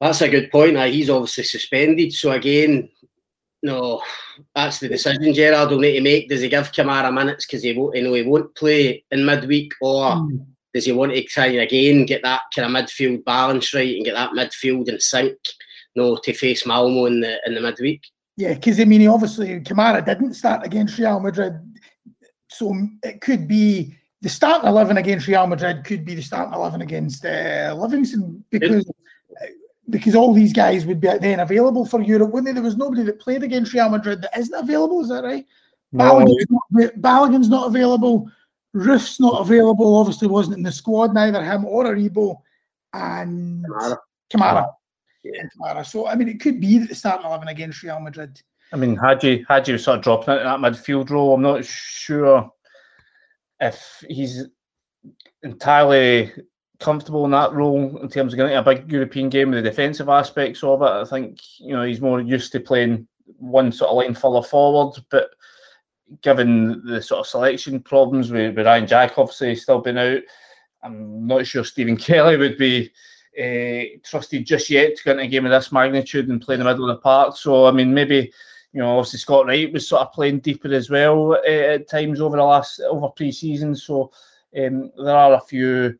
That's 0.00 0.20
a 0.20 0.28
good 0.28 0.50
point. 0.50 0.78
He's 0.78 1.10
obviously 1.10 1.44
suspended. 1.44 2.12
So 2.12 2.32
again, 2.32 2.88
no, 3.62 4.02
that's 4.54 4.80
the 4.80 4.88
decision 4.88 5.34
Gerrard 5.34 5.70
will 5.70 5.78
need 5.78 5.94
to 5.94 6.00
make. 6.00 6.28
Does 6.28 6.40
he 6.40 6.48
give 6.48 6.72
Kamara 6.72 7.12
minutes 7.12 7.46
because 7.46 7.62
he 7.62 7.72
won't, 7.72 7.96
you 7.96 8.02
know, 8.02 8.14
he 8.14 8.22
won't 8.22 8.54
play 8.54 9.04
in 9.10 9.24
midweek, 9.24 9.72
or 9.80 10.12
mm. 10.12 10.44
does 10.72 10.84
he 10.84 10.92
want 10.92 11.12
to 11.12 11.22
try 11.24 11.46
again 11.46 12.06
get 12.06 12.22
that 12.22 12.42
kind 12.54 12.66
of 12.66 12.82
midfield 12.84 13.24
balance 13.24 13.74
right 13.74 13.96
and 13.96 14.04
get 14.04 14.14
that 14.14 14.32
midfield 14.32 14.88
in 14.88 15.00
sync? 15.00 15.36
No 15.94 16.16
to 16.16 16.32
face 16.32 16.66
Malmo 16.66 17.06
in 17.06 17.20
the 17.20 17.38
in 17.46 17.54
the 17.54 17.60
midweek. 17.60 18.02
Yeah, 18.36 18.54
because 18.54 18.80
I 18.80 18.84
mean, 18.84 19.06
obviously 19.08 19.60
Kamara 19.60 20.04
didn't 20.04 20.34
start 20.34 20.64
against 20.64 20.98
Real 20.98 21.20
Madrid, 21.20 21.54
so 22.48 22.74
it 23.02 23.20
could 23.20 23.46
be 23.46 23.96
the 24.22 24.28
starting 24.28 24.68
eleven 24.68 24.96
against 24.96 25.26
Real 25.26 25.46
Madrid 25.46 25.84
could 25.84 26.04
be 26.04 26.14
the 26.14 26.22
starting 26.22 26.54
eleven 26.54 26.82
against 26.82 27.24
uh, 27.24 27.74
Livingston 27.78 28.44
because. 28.50 28.90
Because 29.90 30.14
all 30.14 30.32
these 30.32 30.52
guys 30.52 30.86
would 30.86 31.00
be 31.00 31.08
then 31.20 31.40
available 31.40 31.84
for 31.84 32.00
Europe, 32.00 32.30
wouldn't 32.30 32.46
they? 32.46 32.52
There 32.52 32.62
was 32.62 32.76
nobody 32.76 33.02
that 33.02 33.20
played 33.20 33.42
against 33.42 33.74
Real 33.74 33.90
Madrid 33.90 34.22
that 34.22 34.38
isn't 34.38 34.54
available. 34.54 35.02
Is 35.02 35.08
that 35.08 35.24
right? 35.24 35.44
No. 35.90 36.24
Balogun's, 36.96 37.48
not, 37.50 37.60
not 37.60 37.66
available. 37.66 38.30
Roofe's 38.72 39.18
not 39.20 39.40
available. 39.40 39.96
Obviously, 39.96 40.28
wasn't 40.28 40.56
in 40.56 40.62
the 40.62 40.72
squad. 40.72 41.12
Neither 41.12 41.42
him 41.42 41.64
or 41.64 41.84
Aribo 41.84 42.40
and 42.92 43.66
Kamara. 43.66 43.98
Kamara. 44.32 44.72
Yeah. 45.22 45.82
So 45.82 46.06
I 46.06 46.14
mean, 46.14 46.28
it 46.28 46.40
could 46.40 46.60
be 46.60 46.78
that 46.78 46.88
the 46.88 46.94
starting 46.94 47.26
eleven 47.26 47.48
against 47.48 47.82
Real 47.82 48.00
Madrid. 48.00 48.40
I 48.72 48.76
mean, 48.76 48.96
had 48.96 49.22
you 49.22 49.44
had 49.48 49.68
you 49.68 49.78
sort 49.78 49.98
of 49.98 50.04
dropping 50.04 50.34
into 50.34 50.44
that 50.44 50.58
midfield 50.58 51.10
role, 51.10 51.34
I'm 51.34 51.42
not 51.42 51.64
sure 51.64 52.50
if 53.60 54.04
he's 54.08 54.44
entirely 55.42 56.32
comfortable 56.80 57.24
in 57.24 57.30
that 57.30 57.52
role 57.52 57.96
in 57.98 58.08
terms 58.08 58.32
of 58.32 58.36
getting 58.36 58.56
a 58.56 58.62
big 58.62 58.90
European 58.90 59.28
game 59.28 59.50
with 59.50 59.62
the 59.62 59.70
defensive 59.70 60.08
aspects 60.08 60.64
of 60.64 60.82
it. 60.82 60.86
I 60.86 61.04
think 61.04 61.40
you 61.58 61.74
know 61.74 61.84
he's 61.84 62.00
more 62.00 62.20
used 62.20 62.52
to 62.52 62.60
playing 62.60 63.06
one 63.38 63.72
sort 63.72 63.90
of 63.90 63.96
line 63.96 64.14
further 64.14 64.42
forward, 64.42 65.00
but 65.10 65.30
given 66.22 66.84
the 66.84 67.00
sort 67.00 67.20
of 67.20 67.26
selection 67.26 67.80
problems 67.80 68.30
with, 68.30 68.56
with 68.56 68.66
Ryan 68.66 68.86
Jack 68.86 69.16
obviously 69.16 69.54
still 69.54 69.80
been 69.80 69.98
out, 69.98 70.22
I'm 70.82 71.26
not 71.26 71.46
sure 71.46 71.64
Stephen 71.64 71.96
Kelly 71.98 72.36
would 72.36 72.58
be 72.58 72.90
uh, 73.38 73.98
trusted 74.04 74.44
just 74.44 74.68
yet 74.70 74.96
to 74.96 75.04
get 75.04 75.12
into 75.12 75.24
a 75.24 75.28
game 75.28 75.46
of 75.46 75.50
this 75.50 75.72
magnitude 75.72 76.28
and 76.28 76.42
play 76.42 76.54
in 76.54 76.60
the 76.60 76.64
middle 76.64 76.88
of 76.88 76.96
the 76.96 77.00
park. 77.02 77.36
So, 77.36 77.66
I 77.66 77.70
mean, 77.70 77.94
maybe, 77.94 78.32
you 78.72 78.80
know, 78.80 78.98
obviously 78.98 79.18
Scott 79.20 79.46
Wright 79.46 79.72
was 79.72 79.88
sort 79.88 80.02
of 80.02 80.12
playing 80.12 80.40
deeper 80.40 80.72
as 80.72 80.90
well 80.90 81.32
uh, 81.32 81.48
at 81.48 81.88
times 81.88 82.20
over 82.20 82.36
the 82.36 82.44
last, 82.44 82.80
over 82.80 83.08
pre 83.08 83.32
season. 83.32 83.74
So, 83.74 84.12
um, 84.56 84.90
there 84.96 85.16
are 85.16 85.34
a 85.34 85.40
few 85.40 85.98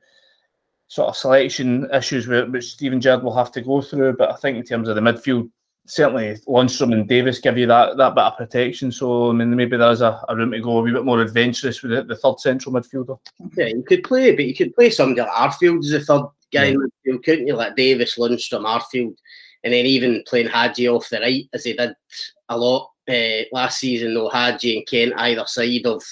sort 0.89 1.09
of 1.09 1.17
selection 1.17 1.89
issues 1.93 2.27
which 2.27 2.73
Steven 2.73 3.01
Gerrard 3.01 3.23
will 3.23 3.35
have 3.35 3.51
to 3.53 3.63
go 3.63 3.81
through. 3.81 4.15
But 4.15 4.31
I 4.31 4.37
think 4.37 4.59
in 4.59 4.65
terms 4.65 4.89
of 4.89 4.95
the 4.95 5.01
midfield, 5.01 5.51
certainly 5.87 6.37
Lundstram 6.47 6.93
and 6.93 7.09
Davis 7.09 7.39
give 7.41 7.59
you 7.59 7.67
that 7.67 7.97
that 7.97 8.15
bit 8.15 8.25
of 8.25 8.37
protection. 8.37 8.93
So 8.93 9.31
I 9.31 9.33
mean, 9.33 9.57
maybe 9.57 9.77
there's 9.77 10.03
a, 10.03 10.21
a 10.29 10.37
room 10.37 10.53
to 10.53 10.61
go 10.61 10.79
a 10.79 10.83
wee 10.83 10.93
bit 10.93 11.05
more 11.05 11.21
adventurous 11.21 11.83
with 11.83 11.93
the, 11.93 12.05
the, 12.05 12.17
third 12.17 12.41
central 12.41 12.75
midfielder. 12.75 13.19
Yeah, 13.57 13.67
you 13.67 13.83
could 13.83 14.05
play, 14.05 14.35
but 14.35 14.45
you 14.45 14.55
could 14.55 14.75
play 14.75 14.91
somebody 14.91 15.23
like 15.23 15.31
Arfield 15.31 15.79
as 15.79 15.93
a 15.93 16.01
third 16.01 16.27
guy 16.53 16.75
yeah. 17.05 17.17
couldn't 17.25 17.47
you? 17.47 17.55
Like 17.55 17.77
Davis, 17.77 18.19
Lundstram, 18.19 18.67
Arfield, 18.67 19.17
and 19.65 19.73
then 19.73 19.87
even 19.87 20.25
playing 20.27 20.49
Hagi 20.49 20.89
off 20.89 21.09
the 21.09 21.21
right 21.21 21.49
as 21.53 21.65
they 21.65 21.73
did 21.73 21.95
a 22.49 22.59
lot 22.59 22.91
uh, 23.09 23.43
last 23.53 23.81
season. 23.81 24.15
Though 24.15 24.31
Hagi 24.31 24.79
and 24.79 24.87
Kent 24.87 25.15
either 25.17 25.45
side 25.47 25.87
of 25.87 26.03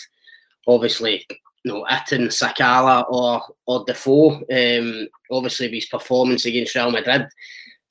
obviously 0.67 1.27
you 1.65 1.73
know, 1.73 1.85
Itten, 1.91 2.29
Sakala 2.29 3.05
or 3.11 3.43
or 3.67 3.85
Defoe. 3.85 4.43
Um, 4.51 5.09
obviously, 5.31 5.67
with 5.67 5.75
his 5.75 5.87
performance 5.87 6.45
against 6.47 6.75
Real 6.75 6.91
Madrid, 6.91 7.29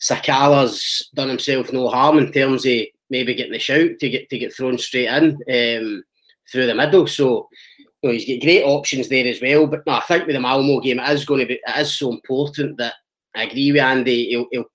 Sakala's 0.02 1.10
done 1.14 1.30
himself 1.30 1.72
no 1.72 1.90
harm 1.90 2.18
in 2.18 2.32
terms 2.32 2.66
of 2.66 2.82
maybe 3.10 3.36
getting 3.36 3.54
the 3.54 3.60
shout 3.60 4.00
to 4.00 4.10
get 4.10 4.30
to 4.30 4.38
get 4.38 4.56
thrown 4.56 4.78
straight 4.78 5.08
in 5.08 5.36
um, 5.48 6.04
through 6.52 6.66
the 6.66 6.76
middle. 6.76 7.06
So 7.08 7.50
you 8.02 8.10
know, 8.10 8.14
he's 8.14 8.26
got 8.26 8.46
great 8.46 8.64
options 8.64 9.10
there 9.10 9.28
as 9.28 9.42
well. 9.42 9.68
But 9.68 9.86
no, 9.86 9.94
I 9.94 10.02
think 10.02 10.26
with 10.26 10.36
the 10.36 10.40
Malmo 10.40 10.80
game, 10.80 11.00
it 11.00 11.10
is 11.10 11.26
going 11.26 11.42
to 11.42 11.46
be 11.46 11.56
it 11.66 11.78
is 11.78 11.96
so 11.96 12.12
important 12.12 12.78
that 12.78 12.94
I 13.36 13.44
agree 13.44 13.72
with 13.72 13.82
Andy. 13.82 14.30
He'll, 14.30 14.48
he'll 14.52 14.66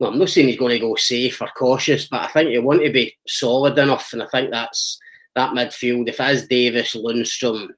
no, 0.00 0.08
I'm 0.08 0.18
not 0.18 0.30
saying 0.30 0.48
he's 0.48 0.58
going 0.58 0.72
to 0.72 0.78
go 0.78 0.94
safe 0.96 1.42
or 1.42 1.48
cautious, 1.48 2.08
but 2.08 2.22
I 2.22 2.28
think 2.28 2.50
you 2.50 2.62
want 2.62 2.82
to 2.82 2.90
be 2.90 3.14
solid 3.26 3.78
enough, 3.78 4.12
and 4.12 4.22
I 4.22 4.26
think 4.26 4.50
that's 4.50 4.98
that 5.34 5.52
midfield. 5.52 6.08
If 6.08 6.20
it 6.20 6.30
is 6.30 6.46
Davis, 6.46 6.96
Lundstram, 6.96 7.68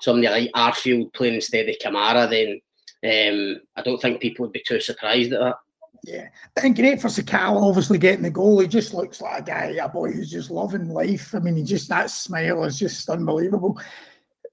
somebody 0.00 0.28
like 0.28 0.52
Arfield 0.52 1.14
playing 1.14 1.34
instead 1.34 1.68
of 1.68 1.76
Kamara, 1.78 2.28
then 2.28 2.60
um, 3.04 3.60
I 3.76 3.82
don't 3.82 4.02
think 4.02 4.20
people 4.20 4.44
would 4.44 4.52
be 4.52 4.62
too 4.66 4.80
surprised 4.80 5.32
at 5.32 5.40
that. 5.40 5.56
Yeah, 6.04 6.28
and 6.62 6.74
great 6.74 7.00
for 7.00 7.08
Sakala, 7.08 7.62
obviously 7.62 7.98
getting 7.98 8.22
the 8.22 8.30
goal. 8.30 8.60
He 8.60 8.68
just 8.68 8.94
looks 8.94 9.20
like 9.20 9.42
a 9.42 9.44
guy, 9.44 9.76
a 9.80 9.88
boy 9.88 10.10
who's 10.10 10.30
just 10.30 10.50
loving 10.50 10.88
life. 10.88 11.34
I 11.34 11.38
mean, 11.38 11.56
he 11.56 11.62
just 11.62 11.88
that 11.90 12.10
smile 12.10 12.64
is 12.64 12.78
just 12.78 13.08
unbelievable. 13.08 13.80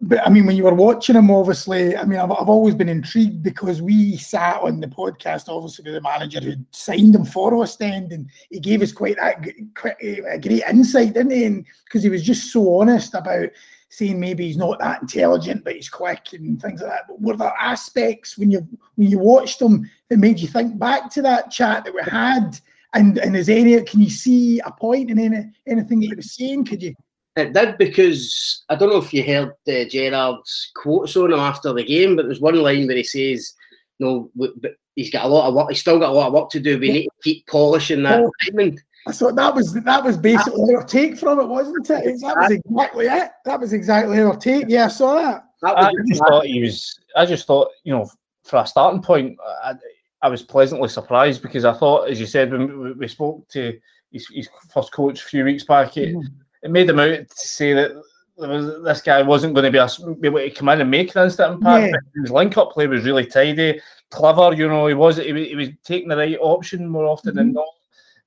But 0.01 0.25
I 0.25 0.29
mean, 0.29 0.45
when 0.45 0.57
you 0.57 0.63
were 0.63 0.73
watching 0.73 1.15
him, 1.15 1.31
obviously, 1.31 1.95
I 1.95 2.03
mean, 2.03 2.19
I've, 2.19 2.31
I've 2.31 2.49
always 2.49 2.75
been 2.75 2.89
intrigued 2.89 3.41
because 3.41 3.81
we 3.81 4.17
sat 4.17 4.61
on 4.61 4.81
the 4.81 4.87
podcast, 4.87 5.45
obviously, 5.47 5.85
with 5.85 5.93
the 5.93 6.01
manager 6.01 6.41
who 6.41 6.55
signed 6.71 7.15
him 7.15 7.25
for 7.25 7.55
Ostend, 7.55 8.11
and 8.11 8.29
he 8.49 8.59
gave 8.59 8.81
us 8.81 8.91
quite 8.91 9.15
that 9.17 9.43
quite 9.75 9.95
a 10.01 10.37
great 10.39 10.63
insight, 10.69 11.13
didn't 11.13 11.31
he? 11.31 11.45
And 11.45 11.65
because 11.85 12.03
he 12.03 12.09
was 12.09 12.23
just 12.23 12.51
so 12.51 12.81
honest 12.81 13.13
about 13.13 13.49
saying 13.89 14.19
maybe 14.19 14.45
he's 14.45 14.57
not 14.57 14.79
that 14.79 15.01
intelligent, 15.01 15.63
but 15.63 15.75
he's 15.75 15.89
quick 15.89 16.33
and 16.33 16.61
things 16.61 16.81
like 16.81 16.91
that. 16.91 17.07
But 17.07 17.21
were 17.21 17.37
there 17.37 17.53
aspects 17.59 18.37
when 18.37 18.51
you 18.51 18.67
when 18.95 19.09
you 19.09 19.19
watched 19.19 19.61
him 19.61 19.89
that 20.09 20.17
made 20.17 20.39
you 20.39 20.47
think 20.47 20.77
back 20.77 21.09
to 21.11 21.21
that 21.21 21.51
chat 21.51 21.85
that 21.85 21.93
we 21.93 22.01
had? 22.03 22.59
And 22.93 23.17
and 23.17 23.35
is 23.35 23.49
any 23.49 23.81
can 23.83 24.01
you 24.01 24.09
see 24.09 24.59
a 24.59 24.71
point 24.71 25.09
in 25.09 25.19
any 25.19 25.45
anything 25.67 26.01
that 26.01 26.07
he 26.07 26.15
was 26.15 26.35
saying? 26.35 26.65
Could 26.65 26.83
you? 26.83 26.95
It 27.37 27.53
did 27.53 27.77
because 27.77 28.63
I 28.69 28.75
don't 28.75 28.89
know 28.89 28.97
if 28.97 29.13
you 29.13 29.23
heard 29.23 29.49
uh, 29.67 29.89
Gerrard's 29.89 30.71
quotes 30.75 31.17
on 31.17 31.33
him 31.33 31.39
after 31.39 31.73
the 31.73 31.83
game, 31.83 32.15
but 32.15 32.25
there's 32.25 32.39
one 32.39 32.55
line 32.55 32.87
where 32.87 32.95
he 32.95 33.03
says, 33.03 33.53
"No, 33.99 34.31
but 34.35 34.51
he's 34.95 35.11
got 35.11 35.25
a 35.25 35.27
lot 35.27 35.49
of 35.49 35.53
work. 35.53 35.69
He's 35.69 35.81
still 35.81 35.99
got 35.99 36.11
a 36.11 36.13
lot 36.13 36.27
of 36.27 36.33
work 36.33 36.49
to 36.51 36.61
do. 36.61 36.79
We 36.79 36.91
need 36.91 37.05
to 37.05 37.23
keep 37.23 37.47
polishing 37.47 38.03
that 38.03 38.21
oh. 38.21 38.31
diamond." 38.45 38.81
I 39.07 39.11
thought 39.11 39.35
that 39.35 39.53
was 39.53 39.73
that 39.73 40.03
was 40.03 40.17
basically 40.17 40.75
our 40.75 40.83
take 40.83 41.17
from 41.17 41.39
it, 41.39 41.47
wasn't 41.47 41.89
it? 41.89 42.21
That 42.21 42.37
was 42.37 42.51
exactly 42.51 43.05
it. 43.05 43.31
That 43.43 43.59
was 43.59 43.73
exactly 43.73 44.19
our 44.19 44.35
take. 44.37 44.65
Yeah, 44.67 44.85
I 44.85 44.87
saw 44.87 45.15
that. 45.15 45.43
that 45.61 45.77
I 45.77 45.91
just 46.07 46.21
thought 46.21 46.45
he 46.45 46.61
was. 46.61 46.99
I 47.15 47.25
just 47.25 47.45
thought 47.45 47.69
you 47.83 47.93
know, 47.93 48.09
for 48.45 48.57
a 48.57 48.67
starting 48.67 49.01
point, 49.01 49.37
I, 49.63 49.75
I 50.21 50.29
was 50.29 50.41
pleasantly 50.41 50.89
surprised 50.89 51.41
because 51.41 51.65
I 51.65 51.73
thought, 51.73 52.09
as 52.09 52.19
you 52.19 52.25
said, 52.25 52.51
when 52.51 52.97
we 52.97 53.07
spoke 53.07 53.47
to 53.49 53.77
his, 54.11 54.27
his 54.33 54.49
first 54.73 54.91
coach 54.91 55.21
a 55.21 55.25
few 55.25 55.43
weeks 55.43 55.65
back, 55.65 55.97
it, 55.97 56.15
mm. 56.15 56.23
It 56.65 56.71
made 56.71 56.89
him 56.89 56.99
out 56.99 57.29
to 57.29 57.47
say 57.47 57.73
that 57.73 57.91
was, 58.35 58.83
this 58.83 59.01
guy 59.01 59.21
wasn't 59.21 59.53
going 59.53 59.63
to 59.63 59.71
be, 59.71 59.77
a, 59.77 60.15
be 60.15 60.27
able 60.27 60.39
to 60.39 60.49
come 60.49 60.69
in 60.69 60.81
and 60.81 60.91
make 60.91 61.15
an 61.15 61.23
instant 61.23 61.53
impact. 61.53 61.93
Yeah. 61.93 62.21
His 62.21 62.31
link-up 62.31 62.71
play 62.71 62.87
was 62.87 63.05
really 63.05 63.25
tidy, 63.25 63.79
clever. 64.09 64.53
You 64.53 64.67
know, 64.67 64.87
he 64.87 64.95
was 64.95 65.17
he, 65.17 65.49
he 65.49 65.55
was 65.55 65.69
taking 65.83 66.09
the 66.09 66.17
right 66.17 66.37
option 66.41 66.87
more 66.87 67.05
often 67.05 67.35
mm-hmm. 67.35 67.37
than 67.37 67.53
not. 67.53 67.67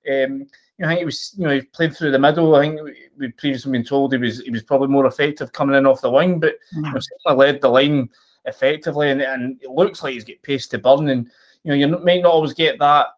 Um, 0.08 0.46
you 0.78 0.86
know, 0.86 0.86
I 0.86 0.88
think 0.88 0.98
he 1.00 1.04
was, 1.04 1.34
you 1.36 1.46
know, 1.46 1.54
he 1.54 1.62
played 1.62 1.96
through 1.96 2.12
the 2.12 2.18
middle. 2.18 2.54
I 2.54 2.60
think 2.60 2.80
we'd 3.18 3.36
previously 3.36 3.72
been 3.72 3.84
told 3.84 4.12
he 4.12 4.18
was 4.18 4.40
he 4.40 4.50
was 4.50 4.62
probably 4.62 4.88
more 4.88 5.06
effective 5.06 5.52
coming 5.52 5.76
in 5.76 5.84
off 5.84 6.00
the 6.00 6.10
wing, 6.10 6.38
but 6.38 6.54
mm-hmm. 6.72 6.84
you 6.86 6.92
know, 6.92 7.00
certainly 7.00 7.46
led 7.46 7.60
the 7.60 7.68
line 7.68 8.08
effectively, 8.44 9.10
and, 9.10 9.20
and 9.20 9.60
it 9.60 9.70
looks 9.70 10.02
like 10.02 10.14
he's 10.14 10.24
got 10.24 10.40
pace 10.42 10.68
to 10.68 10.78
burn. 10.78 11.08
And 11.08 11.28
you 11.64 11.70
know, 11.70 11.74
you 11.74 11.88
might 11.98 12.22
not 12.22 12.32
always 12.32 12.54
get 12.54 12.78
that 12.78 13.08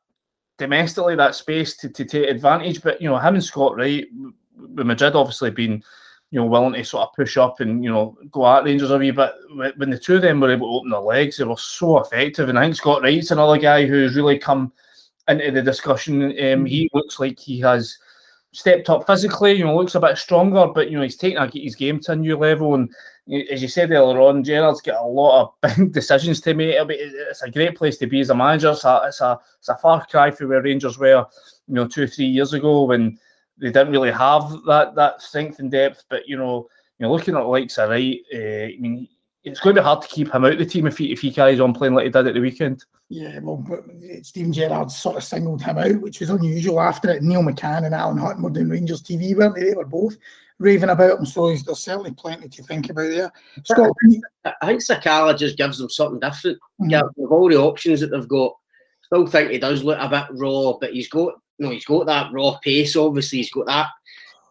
domestically 0.56 1.14
that 1.16 1.34
space 1.34 1.76
to, 1.76 1.88
to 1.88 2.04
take 2.04 2.28
advantage, 2.28 2.82
but 2.82 3.00
you 3.00 3.08
know, 3.08 3.18
him 3.18 3.34
and 3.34 3.44
Scott 3.44 3.76
Wright, 3.76 4.06
with 4.60 4.86
Madrid 4.86 5.14
obviously 5.14 5.50
being 5.50 5.82
you 6.30 6.40
know 6.40 6.46
willing 6.46 6.74
to 6.74 6.84
sort 6.84 7.08
of 7.08 7.14
push 7.14 7.36
up 7.36 7.60
and 7.60 7.82
you 7.82 7.90
know 7.90 8.16
go 8.30 8.46
at 8.46 8.64
Rangers 8.64 8.90
a 8.90 8.98
wee 8.98 9.10
bit. 9.10 9.32
When 9.76 9.90
the 9.90 9.98
two 9.98 10.16
of 10.16 10.22
them 10.22 10.40
were 10.40 10.52
able 10.52 10.68
to 10.68 10.78
open 10.78 10.90
their 10.90 11.00
legs, 11.00 11.36
they 11.36 11.44
were 11.44 11.56
so 11.56 11.98
effective. 11.98 12.48
And 12.48 12.58
I 12.58 12.62
think 12.62 12.76
Scott 12.76 13.02
Wright's 13.02 13.30
another 13.30 13.58
guy 13.58 13.86
who's 13.86 14.16
really 14.16 14.38
come 14.38 14.72
into 15.28 15.50
the 15.50 15.62
discussion. 15.62 16.22
Um, 16.22 16.66
he 16.66 16.88
looks 16.92 17.18
like 17.18 17.38
he 17.38 17.58
has 17.60 17.98
stepped 18.52 18.88
up 18.90 19.06
physically. 19.06 19.52
You 19.52 19.64
know, 19.64 19.76
looks 19.76 19.96
a 19.96 20.00
bit 20.00 20.18
stronger, 20.18 20.66
but 20.72 20.90
you 20.90 20.96
know, 20.96 21.02
he's 21.02 21.16
taking 21.16 21.48
his 21.52 21.74
game 21.74 22.00
to 22.00 22.12
a 22.12 22.16
new 22.16 22.36
level. 22.36 22.74
And 22.74 22.90
as 23.50 23.62
you 23.62 23.68
said 23.68 23.90
earlier 23.90 24.20
on, 24.20 24.44
Gerrard's 24.44 24.80
got 24.80 25.02
a 25.02 25.06
lot 25.06 25.42
of 25.42 25.76
big 25.76 25.92
decisions 25.92 26.40
to 26.42 26.54
make. 26.54 26.76
It's 26.78 27.42
a 27.42 27.50
great 27.50 27.76
place 27.76 27.96
to 27.98 28.06
be 28.06 28.20
as 28.20 28.30
a 28.30 28.34
manager. 28.34 28.70
It's 28.70 28.84
a, 28.84 29.02
it's 29.06 29.20
a, 29.20 29.38
it's 29.58 29.68
a 29.68 29.76
far 29.76 30.06
cry 30.06 30.30
from 30.30 30.48
where 30.48 30.62
Rangers 30.62 30.98
were, 30.98 31.26
you 31.66 31.74
know, 31.74 31.88
two 31.88 32.06
three 32.06 32.26
years 32.26 32.52
ago 32.52 32.84
when 32.84 33.18
they 33.60 33.70
didn't 33.70 33.92
really 33.92 34.10
have 34.10 34.50
that 34.66 34.94
that 34.94 35.22
strength 35.22 35.58
and 35.58 35.70
depth. 35.70 36.04
But 36.08 36.28
you 36.28 36.36
know, 36.36 36.68
you 36.98 37.06
know, 37.06 37.12
looking 37.12 37.34
at 37.36 37.40
the 37.40 37.46
likes 37.46 37.78
of 37.78 37.90
Wright, 37.90 38.20
uh, 38.34 38.38
I 38.38 38.76
mean, 38.78 39.08
it's 39.42 39.60
going 39.60 39.74
to 39.76 39.80
be 39.80 39.84
hard 39.84 40.02
to 40.02 40.08
keep 40.08 40.32
him 40.32 40.44
out 40.44 40.52
of 40.52 40.58
the 40.58 40.66
team 40.66 40.86
if 40.86 40.98
he 40.98 41.12
if 41.12 41.20
he 41.20 41.32
carries 41.32 41.60
on 41.60 41.72
playing 41.72 41.94
like 41.94 42.04
he 42.04 42.10
did 42.10 42.26
at 42.26 42.34
the 42.34 42.40
weekend. 42.40 42.84
Yeah, 43.08 43.40
well, 43.42 43.64
Steven 44.22 44.52
Gerrard 44.52 44.90
sort 44.90 45.16
of 45.16 45.24
singled 45.24 45.62
him 45.62 45.78
out, 45.78 46.00
which 46.00 46.20
was 46.20 46.30
unusual. 46.30 46.80
After 46.80 47.10
it, 47.10 47.22
Neil 47.22 47.42
McCann 47.42 47.84
and 47.84 47.94
Alan 47.94 48.18
Hutton 48.18 48.42
were 48.42 48.50
doing 48.50 48.68
Rangers 48.68 49.02
TV, 49.02 49.36
weren't 49.36 49.56
they? 49.56 49.64
They 49.64 49.74
were 49.74 49.84
both 49.84 50.16
raving 50.58 50.90
about 50.90 51.18
him, 51.18 51.26
so 51.26 51.48
there's 51.48 51.78
certainly 51.80 52.12
plenty 52.12 52.48
to 52.48 52.62
think 52.62 52.90
about 52.90 53.08
there. 53.08 53.32
Scott, 53.64 53.90
I 54.44 54.66
think 54.66 54.82
Sakala 54.82 55.36
just 55.36 55.56
gives 55.56 55.78
them 55.78 55.88
something 55.88 56.20
different. 56.20 56.58
Mm-hmm. 56.58 56.90
Yeah, 56.90 57.02
with 57.16 57.32
all 57.32 57.48
the 57.48 57.56
options 57.56 58.00
that 58.00 58.08
they've 58.10 58.28
got, 58.28 58.54
still 59.02 59.26
think 59.26 59.50
he 59.50 59.58
does 59.58 59.82
look 59.82 59.98
a 59.98 60.08
bit 60.08 60.26
raw, 60.38 60.74
but 60.80 60.92
he's 60.92 61.08
got 61.08 61.34
you 61.60 61.66
know 61.66 61.72
he's 61.72 61.84
got 61.84 62.06
that 62.06 62.32
raw 62.32 62.58
pace. 62.58 62.96
Obviously, 62.96 63.38
he's 63.38 63.52
got 63.52 63.66
that 63.66 63.88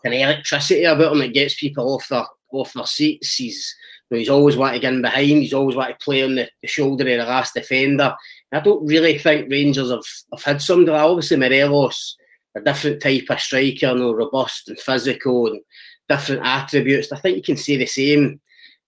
kind 0.04 0.16
of 0.16 0.22
electricity 0.22 0.84
about 0.84 1.12
him 1.12 1.20
that 1.20 1.34
gets 1.34 1.60
people 1.60 1.94
off 1.94 2.08
their 2.08 2.26
off 2.52 2.74
their 2.74 2.86
seats. 2.86 3.36
He's 3.36 3.76
know, 4.12 4.18
he's 4.18 4.30
always 4.30 4.58
wanted 4.58 4.76
to 4.76 4.80
get 4.80 4.94
in 4.94 5.02
behind. 5.02 5.26
He's 5.26 5.54
always 5.54 5.76
wanted 5.76 6.00
to 6.00 6.04
play 6.06 6.24
on 6.24 6.36
the, 6.36 6.50
the 6.62 6.68
shoulder 6.68 7.04
of 7.04 7.18
the 7.18 7.26
last 7.26 7.54
defender. 7.54 8.16
I 8.52 8.60
don't 8.60 8.86
really 8.86 9.18
think 9.18 9.52
Rangers 9.52 9.92
have, 9.92 10.04
have 10.34 10.44
had 10.44 10.62
somebody. 10.62 10.98
Obviously, 10.98 11.38
Morelos, 11.38 12.18
a 12.56 12.62
different 12.62 13.02
type 13.02 13.26
of 13.30 13.40
striker, 13.40 13.88
you 13.88 13.96
know, 13.96 14.14
robust 14.14 14.70
and 14.70 14.80
physical 14.80 15.48
and 15.48 15.62
different 16.08 16.42
attributes. 16.44 17.12
I 17.12 17.20
think 17.20 17.38
you 17.38 17.44
can 17.44 17.58
say 17.58 17.78
the 17.78 17.86
same 17.86 18.40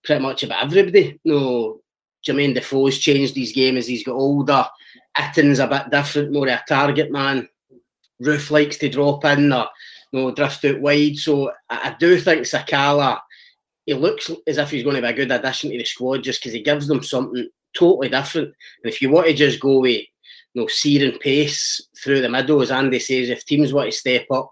pretty 0.03 0.21
much 0.21 0.43
about 0.43 0.63
everybody. 0.65 1.19
You 1.23 1.33
know, 1.33 1.81
Jermaine 2.25 2.55
Defoe's 2.55 2.97
changed 2.97 3.35
his 3.35 3.51
game 3.51 3.77
as 3.77 3.87
he's 3.87 4.03
got 4.03 4.15
older. 4.15 4.65
Itten's 5.17 5.59
a 5.59 5.67
bit 5.67 5.89
different, 5.91 6.31
more 6.31 6.47
a 6.47 6.63
target 6.67 7.11
man. 7.11 7.47
Roofe 8.21 8.51
likes 8.51 8.77
to 8.77 8.89
drop 8.89 9.25
in 9.25 9.51
or 9.51 9.67
you 10.11 10.19
know, 10.19 10.31
drift 10.31 10.65
out 10.65 10.81
wide. 10.81 11.17
So 11.17 11.51
I, 11.69 11.89
I 11.89 11.95
do 11.99 12.19
think 12.19 12.41
Sakala 12.41 13.19
he 13.85 13.93
looks 13.93 14.29
as 14.47 14.57
if 14.57 14.69
he's 14.69 14.83
going 14.83 14.95
to 14.95 15.01
be 15.01 15.07
a 15.07 15.13
good 15.13 15.31
addition 15.31 15.71
to 15.71 15.77
the 15.77 15.85
squad 15.85 16.23
just 16.23 16.39
because 16.39 16.53
he 16.53 16.61
gives 16.61 16.87
them 16.87 17.03
something 17.03 17.47
totally 17.73 18.09
different. 18.09 18.47
And 18.83 18.93
if 18.93 19.01
you 19.01 19.09
want 19.09 19.27
to 19.27 19.33
just 19.33 19.59
go 19.59 19.79
with 19.79 20.05
you 20.53 20.61
know, 20.61 20.67
searing 20.67 21.17
pace 21.19 21.81
through 22.03 22.21
the 22.21 22.29
middle, 22.29 22.61
as 22.61 22.71
Andy 22.71 22.99
says, 22.99 23.29
if 23.29 23.45
teams 23.45 23.73
want 23.73 23.91
to 23.91 23.97
step 23.97 24.25
up 24.31 24.49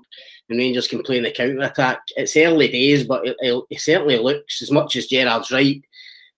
and 0.50 0.58
Rangers 0.58 0.88
can 0.88 1.04
play 1.04 1.18
in 1.18 1.24
the 1.24 1.32
counter 1.32 1.60
attack, 1.60 2.00
it's 2.16 2.36
early 2.38 2.70
days, 2.70 3.04
but 3.04 3.22
it, 3.24 3.80
certainly 3.80 4.18
looks 4.18 4.62
as 4.62 4.72
much 4.72 4.96
as 4.96 5.08
Gerrard's 5.08 5.52
right. 5.52 5.82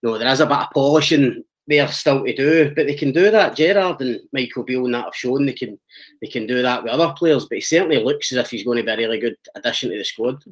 You 0.01 0.09
know, 0.09 0.17
there 0.17 0.31
is 0.31 0.39
a 0.39 0.45
bit 0.45 0.57
of 0.57 0.67
polishing 0.73 1.43
there 1.71 1.87
still 1.87 2.23
to 2.23 2.35
do, 2.35 2.73
but 2.75 2.85
they 2.85 2.95
can 2.95 3.11
do 3.11 3.31
that. 3.31 3.55
Gerrard 3.55 4.01
and 4.01 4.19
Michael 4.31 4.63
Beale 4.63 4.85
and 4.85 4.93
that 4.93 5.05
have 5.05 5.15
shown 5.15 5.45
they 5.45 5.53
can 5.53 5.79
they 6.21 6.27
can 6.27 6.45
do 6.45 6.61
that 6.61 6.83
with 6.83 6.91
other 6.91 7.13
players, 7.17 7.45
but 7.45 7.55
he 7.55 7.61
certainly 7.61 8.03
looks 8.03 8.31
as 8.31 8.37
if 8.37 8.51
he's 8.51 8.63
going 8.63 8.77
to 8.77 8.83
be 8.83 8.91
a 8.91 8.97
really 8.97 9.19
good 9.19 9.37
addition 9.55 9.89
to 9.89 9.97
the 9.97 10.03
squad 10.03 10.43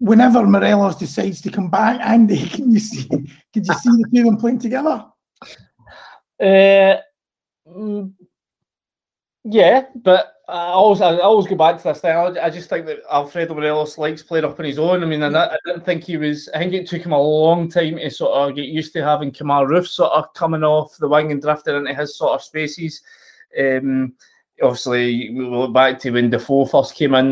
whenever 0.00 0.44
Morelos 0.46 0.96
decides 0.96 1.40
to 1.42 1.50
come 1.50 1.70
back, 1.70 2.00
Andy, 2.00 2.48
can 2.48 2.72
you 2.72 2.80
see? 2.80 3.06
Can 3.06 3.30
you 3.54 3.64
see 3.64 3.90
the 3.90 4.10
two 4.12 4.20
of 4.20 4.26
them 4.26 4.36
playing 4.38 4.58
together? 4.58 5.04
Uh, 6.42 6.96
mm, 7.68 8.12
yeah, 9.44 9.84
but 9.94 10.32
I 10.50 10.72
always, 10.72 11.00
I 11.00 11.18
always 11.18 11.46
go 11.46 11.54
back 11.54 11.78
to 11.78 11.84
this 11.84 12.00
thing. 12.00 12.10
I, 12.10 12.46
I 12.46 12.50
just 12.50 12.68
think 12.68 12.84
that 12.86 12.98
Alfredo 13.10 13.54
Morelos 13.54 13.98
likes 13.98 14.22
playing 14.22 14.44
up 14.44 14.58
on 14.58 14.66
his 14.66 14.78
own. 14.80 15.02
I 15.02 15.06
mean, 15.06 15.22
I, 15.22 15.28
I 15.28 15.56
didn't 15.64 15.84
think 15.84 16.04
he 16.04 16.16
was. 16.16 16.48
I 16.52 16.58
think 16.58 16.72
it 16.72 16.88
took 16.88 17.02
him 17.02 17.12
a 17.12 17.20
long 17.20 17.68
time 17.68 17.96
to 17.96 18.10
sort 18.10 18.32
of 18.32 18.56
get 18.56 18.66
used 18.66 18.92
to 18.94 19.04
having 19.04 19.30
Kemar 19.30 19.68
Roofe 19.68 19.86
sort 19.86 20.12
of 20.12 20.34
coming 20.34 20.64
off 20.64 20.96
the 20.96 21.08
wing 21.08 21.30
and 21.30 21.40
drifting 21.40 21.76
into 21.76 21.94
his 21.94 22.18
sort 22.18 22.32
of 22.32 22.42
spaces. 22.42 23.00
Um, 23.58 24.14
obviously, 24.60 25.30
we 25.30 25.44
look 25.44 25.72
back 25.72 26.00
to 26.00 26.10
when 26.10 26.30
Defoe 26.30 26.66
first 26.66 26.96
came 26.96 27.14
in, 27.14 27.26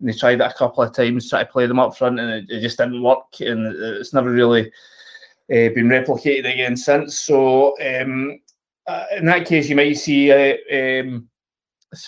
and 0.00 0.08
they 0.08 0.12
tried 0.12 0.40
it 0.40 0.50
a 0.50 0.54
couple 0.54 0.82
of 0.82 0.92
times, 0.92 1.30
try 1.30 1.44
to 1.44 1.50
play 1.50 1.66
them 1.66 1.78
up 1.78 1.96
front, 1.96 2.18
and 2.18 2.30
it, 2.30 2.50
it 2.50 2.60
just 2.60 2.78
didn't 2.78 3.02
work, 3.02 3.40
and 3.40 3.66
it's 3.76 4.12
never 4.12 4.32
really 4.32 4.66
uh, 4.66 5.70
been 5.74 5.88
replicated 5.88 6.52
again 6.52 6.76
since. 6.76 7.20
So, 7.20 7.74
um, 7.80 8.40
uh, 8.88 9.04
in 9.16 9.26
that 9.26 9.46
case, 9.46 9.68
you 9.68 9.76
might 9.76 9.92
see 9.94 10.32
uh, 10.32 10.56
um, 10.72 11.28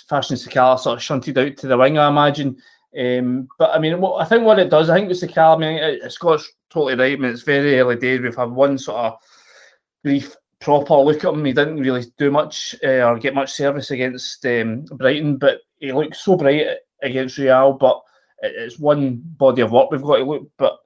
Fashion 0.08 0.36
Sakala 0.36 0.78
sort 0.78 0.98
of 0.98 1.02
shunted 1.02 1.38
out 1.38 1.56
to 1.56 1.66
the 1.66 1.76
wing, 1.76 1.98
I 1.98 2.08
imagine. 2.08 2.56
Um, 2.98 3.48
but 3.58 3.70
I 3.74 3.78
mean, 3.78 4.00
what, 4.00 4.20
I 4.20 4.24
think 4.24 4.44
what 4.44 4.58
it 4.58 4.70
does, 4.70 4.90
I 4.90 4.96
think 4.96 5.08
with 5.08 5.20
Sakala, 5.20 5.56
I 5.56 5.58
mean, 5.58 6.10
Scott's 6.10 6.50
totally 6.70 6.94
right. 6.94 7.18
I 7.18 7.20
mean, 7.20 7.30
it's 7.30 7.42
very 7.42 7.78
early 7.78 7.96
days. 7.96 8.20
We've 8.20 8.34
had 8.34 8.50
one 8.50 8.78
sort 8.78 8.98
of 8.98 9.18
brief 10.02 10.34
proper 10.60 10.94
look 10.96 11.24
at 11.24 11.32
him. 11.32 11.44
He 11.44 11.52
didn't 11.52 11.80
really 11.80 12.04
do 12.18 12.30
much 12.30 12.74
uh, 12.84 13.02
or 13.08 13.18
get 13.18 13.34
much 13.34 13.52
service 13.52 13.90
against 13.90 14.44
um, 14.46 14.84
Brighton, 14.84 15.36
but 15.36 15.60
he 15.78 15.92
looked 15.92 16.16
so 16.16 16.36
bright 16.36 16.66
against 17.02 17.38
Real. 17.38 17.72
But 17.72 18.00
it's 18.42 18.78
one 18.78 19.22
body 19.36 19.62
of 19.62 19.72
work 19.72 19.90
we've 19.90 20.02
got 20.02 20.16
to 20.16 20.24
look. 20.24 20.50
But 20.58 20.78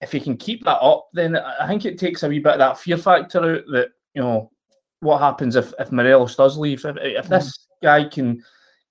if 0.00 0.12
he 0.12 0.20
can 0.20 0.36
keep 0.36 0.64
that 0.64 0.82
up, 0.82 1.08
then 1.12 1.36
I 1.36 1.66
think 1.66 1.84
it 1.84 1.98
takes 1.98 2.22
a 2.22 2.28
wee 2.28 2.38
bit 2.38 2.54
of 2.54 2.58
that 2.58 2.78
fear 2.78 2.98
factor 2.98 3.56
out 3.56 3.62
that 3.72 3.88
you 4.14 4.22
know 4.22 4.50
what 5.00 5.18
happens 5.18 5.56
if 5.56 5.72
if 5.78 5.92
Morelos 5.92 6.36
does 6.36 6.58
leave. 6.58 6.84
If, 6.84 6.96
if 6.98 7.28
this 7.28 7.66
guy 7.82 8.04
can 8.04 8.42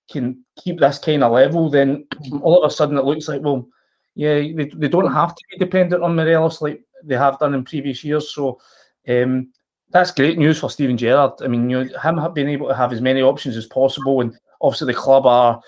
can 0.09 0.43
keep 0.61 0.79
this 0.79 0.99
kind 0.99 1.23
of 1.23 1.31
level, 1.31 1.69
then 1.69 2.05
all 2.41 2.63
of 2.63 2.69
a 2.69 2.73
sudden 2.73 2.97
it 2.97 3.05
looks 3.05 3.27
like 3.27 3.41
well, 3.41 3.67
yeah, 4.15 4.35
they, 4.35 4.71
they 4.75 4.87
don't 4.87 5.13
have 5.13 5.33
to 5.35 5.43
be 5.49 5.57
dependent 5.57 6.03
on 6.03 6.15
Morelos 6.15 6.61
like 6.61 6.81
they 7.03 7.15
have 7.15 7.39
done 7.39 7.53
in 7.53 7.63
previous 7.63 8.03
years. 8.03 8.33
So. 8.33 8.59
Um, 9.07 9.51
that's 9.91 10.11
great 10.11 10.37
news 10.37 10.59
for 10.59 10.69
Steven 10.69 10.97
Gerrard. 10.97 11.33
I 11.41 11.47
mean, 11.47 11.69
you 11.69 11.83
know, 11.83 11.99
him 11.99 12.33
being 12.33 12.49
able 12.49 12.69
to 12.69 12.75
have 12.75 12.93
as 12.93 13.01
many 13.01 13.21
options 13.21 13.57
as 13.57 13.65
possible, 13.65 14.21
and 14.21 14.33
obviously 14.61 14.87
the 14.87 14.97
club 14.97 15.25
are 15.25 15.61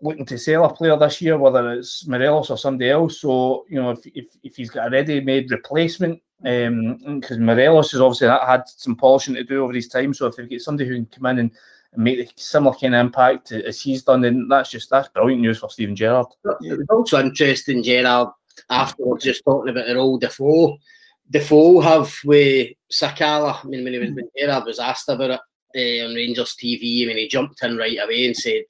looking 0.00 0.26
to 0.26 0.38
sell 0.38 0.64
a 0.64 0.74
player 0.74 0.96
this 0.96 1.20
year, 1.20 1.38
whether 1.38 1.72
it's 1.72 2.06
Morelos 2.06 2.50
or 2.50 2.58
somebody 2.58 2.90
else. 2.90 3.20
So, 3.20 3.64
you 3.68 3.80
know, 3.80 3.90
if 3.90 4.00
if, 4.06 4.26
if 4.42 4.56
he's 4.56 4.70
got 4.70 4.88
a 4.88 4.90
ready-made 4.90 5.50
replacement, 5.50 6.20
because 6.42 7.36
um, 7.36 7.44
Morelos 7.44 7.92
has 7.92 8.00
obviously 8.00 8.28
had 8.28 8.62
some 8.66 8.96
polishing 8.96 9.34
to 9.34 9.44
do 9.44 9.64
over 9.64 9.72
his 9.72 9.88
time. 9.88 10.12
So 10.14 10.26
if 10.26 10.36
they 10.36 10.46
get 10.46 10.62
somebody 10.62 10.88
who 10.88 10.96
can 10.96 11.06
come 11.06 11.26
in 11.26 11.38
and, 11.38 11.50
and 11.50 11.52
make 11.96 12.18
a 12.20 12.40
similar 12.40 12.74
kind 12.74 12.94
of 12.94 13.00
impact 13.00 13.52
as 13.52 13.80
he's 13.80 14.02
done, 14.02 14.20
then 14.22 14.48
that's 14.48 14.70
just 14.70 14.90
that's 14.90 15.08
brilliant 15.08 15.42
news 15.42 15.58
for 15.58 15.70
Steven 15.70 15.96
Gerrard. 15.96 16.26
It 16.62 16.78
was 16.78 16.86
also 16.90 17.20
interesting, 17.20 17.82
Gerrard, 17.82 18.28
afterwards, 18.70 19.24
just 19.24 19.42
talking 19.44 19.70
about 19.70 19.86
the 19.86 19.96
old 19.96 20.20
Defoe 20.20 20.78
Defoe 21.30 21.80
have 21.80 22.14
with 22.24 22.72
Sakala. 22.92 23.64
I 23.64 23.66
mean, 23.66 23.84
when, 23.84 23.92
he 23.94 23.98
was, 23.98 24.10
when 24.10 24.28
Gerrard 24.38 24.64
was 24.64 24.78
asked 24.78 25.08
about 25.08 25.30
it 25.30 25.40
uh, 25.76 26.06
on 26.06 26.14
Rangers 26.14 26.54
TV, 26.62 27.04
I 27.04 27.06
mean, 27.06 27.16
he 27.16 27.28
jumped 27.28 27.62
in 27.62 27.76
right 27.76 27.98
away 28.02 28.26
and 28.26 28.36
said 28.36 28.62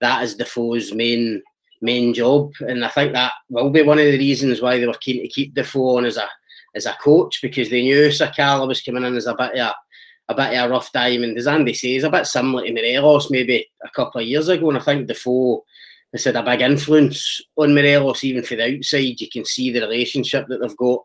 that 0.00 0.22
is 0.22 0.36
Defoe's 0.36 0.94
main 0.94 1.42
main 1.82 2.14
job, 2.14 2.52
and 2.60 2.84
I 2.84 2.88
think 2.88 3.12
that 3.12 3.32
will 3.50 3.70
be 3.70 3.82
one 3.82 3.98
of 3.98 4.06
the 4.06 4.18
reasons 4.18 4.62
why 4.62 4.78
they 4.78 4.86
were 4.86 4.94
keen 4.94 5.22
to 5.22 5.28
keep 5.28 5.54
Defoe 5.54 5.98
on 5.98 6.06
as 6.06 6.16
a 6.16 6.28
as 6.74 6.86
a 6.86 6.96
coach 7.02 7.40
because 7.42 7.70
they 7.70 7.82
knew 7.82 8.08
Sakala 8.08 8.66
was 8.66 8.82
coming 8.82 9.04
in 9.04 9.16
as 9.16 9.26
a 9.26 9.34
bit 9.34 9.52
of 9.52 9.58
a, 9.58 9.74
a 10.28 10.34
bit 10.34 10.58
of 10.58 10.70
a 10.70 10.72
rough 10.72 10.92
diamond. 10.92 11.38
As 11.38 11.46
Andy 11.46 11.74
says, 11.74 12.04
a 12.04 12.10
bit 12.10 12.26
similar 12.26 12.64
to 12.64 12.72
Morelos 12.72 13.30
maybe 13.30 13.68
a 13.84 13.90
couple 13.90 14.20
of 14.20 14.26
years 14.26 14.48
ago, 14.48 14.68
and 14.68 14.78
I 14.78 14.80
think 14.80 15.06
Defoe 15.06 15.64
has 16.12 16.24
had 16.24 16.36
a 16.36 16.42
big 16.42 16.60
influence 16.60 17.40
on 17.56 17.74
Morelos 17.74 18.24
even 18.24 18.42
for 18.42 18.56
the 18.56 18.76
outside. 18.76 19.20
You 19.20 19.28
can 19.30 19.44
see 19.44 19.70
the 19.70 19.80
relationship 19.80 20.46
that 20.48 20.60
they've 20.60 20.76
got 20.76 21.00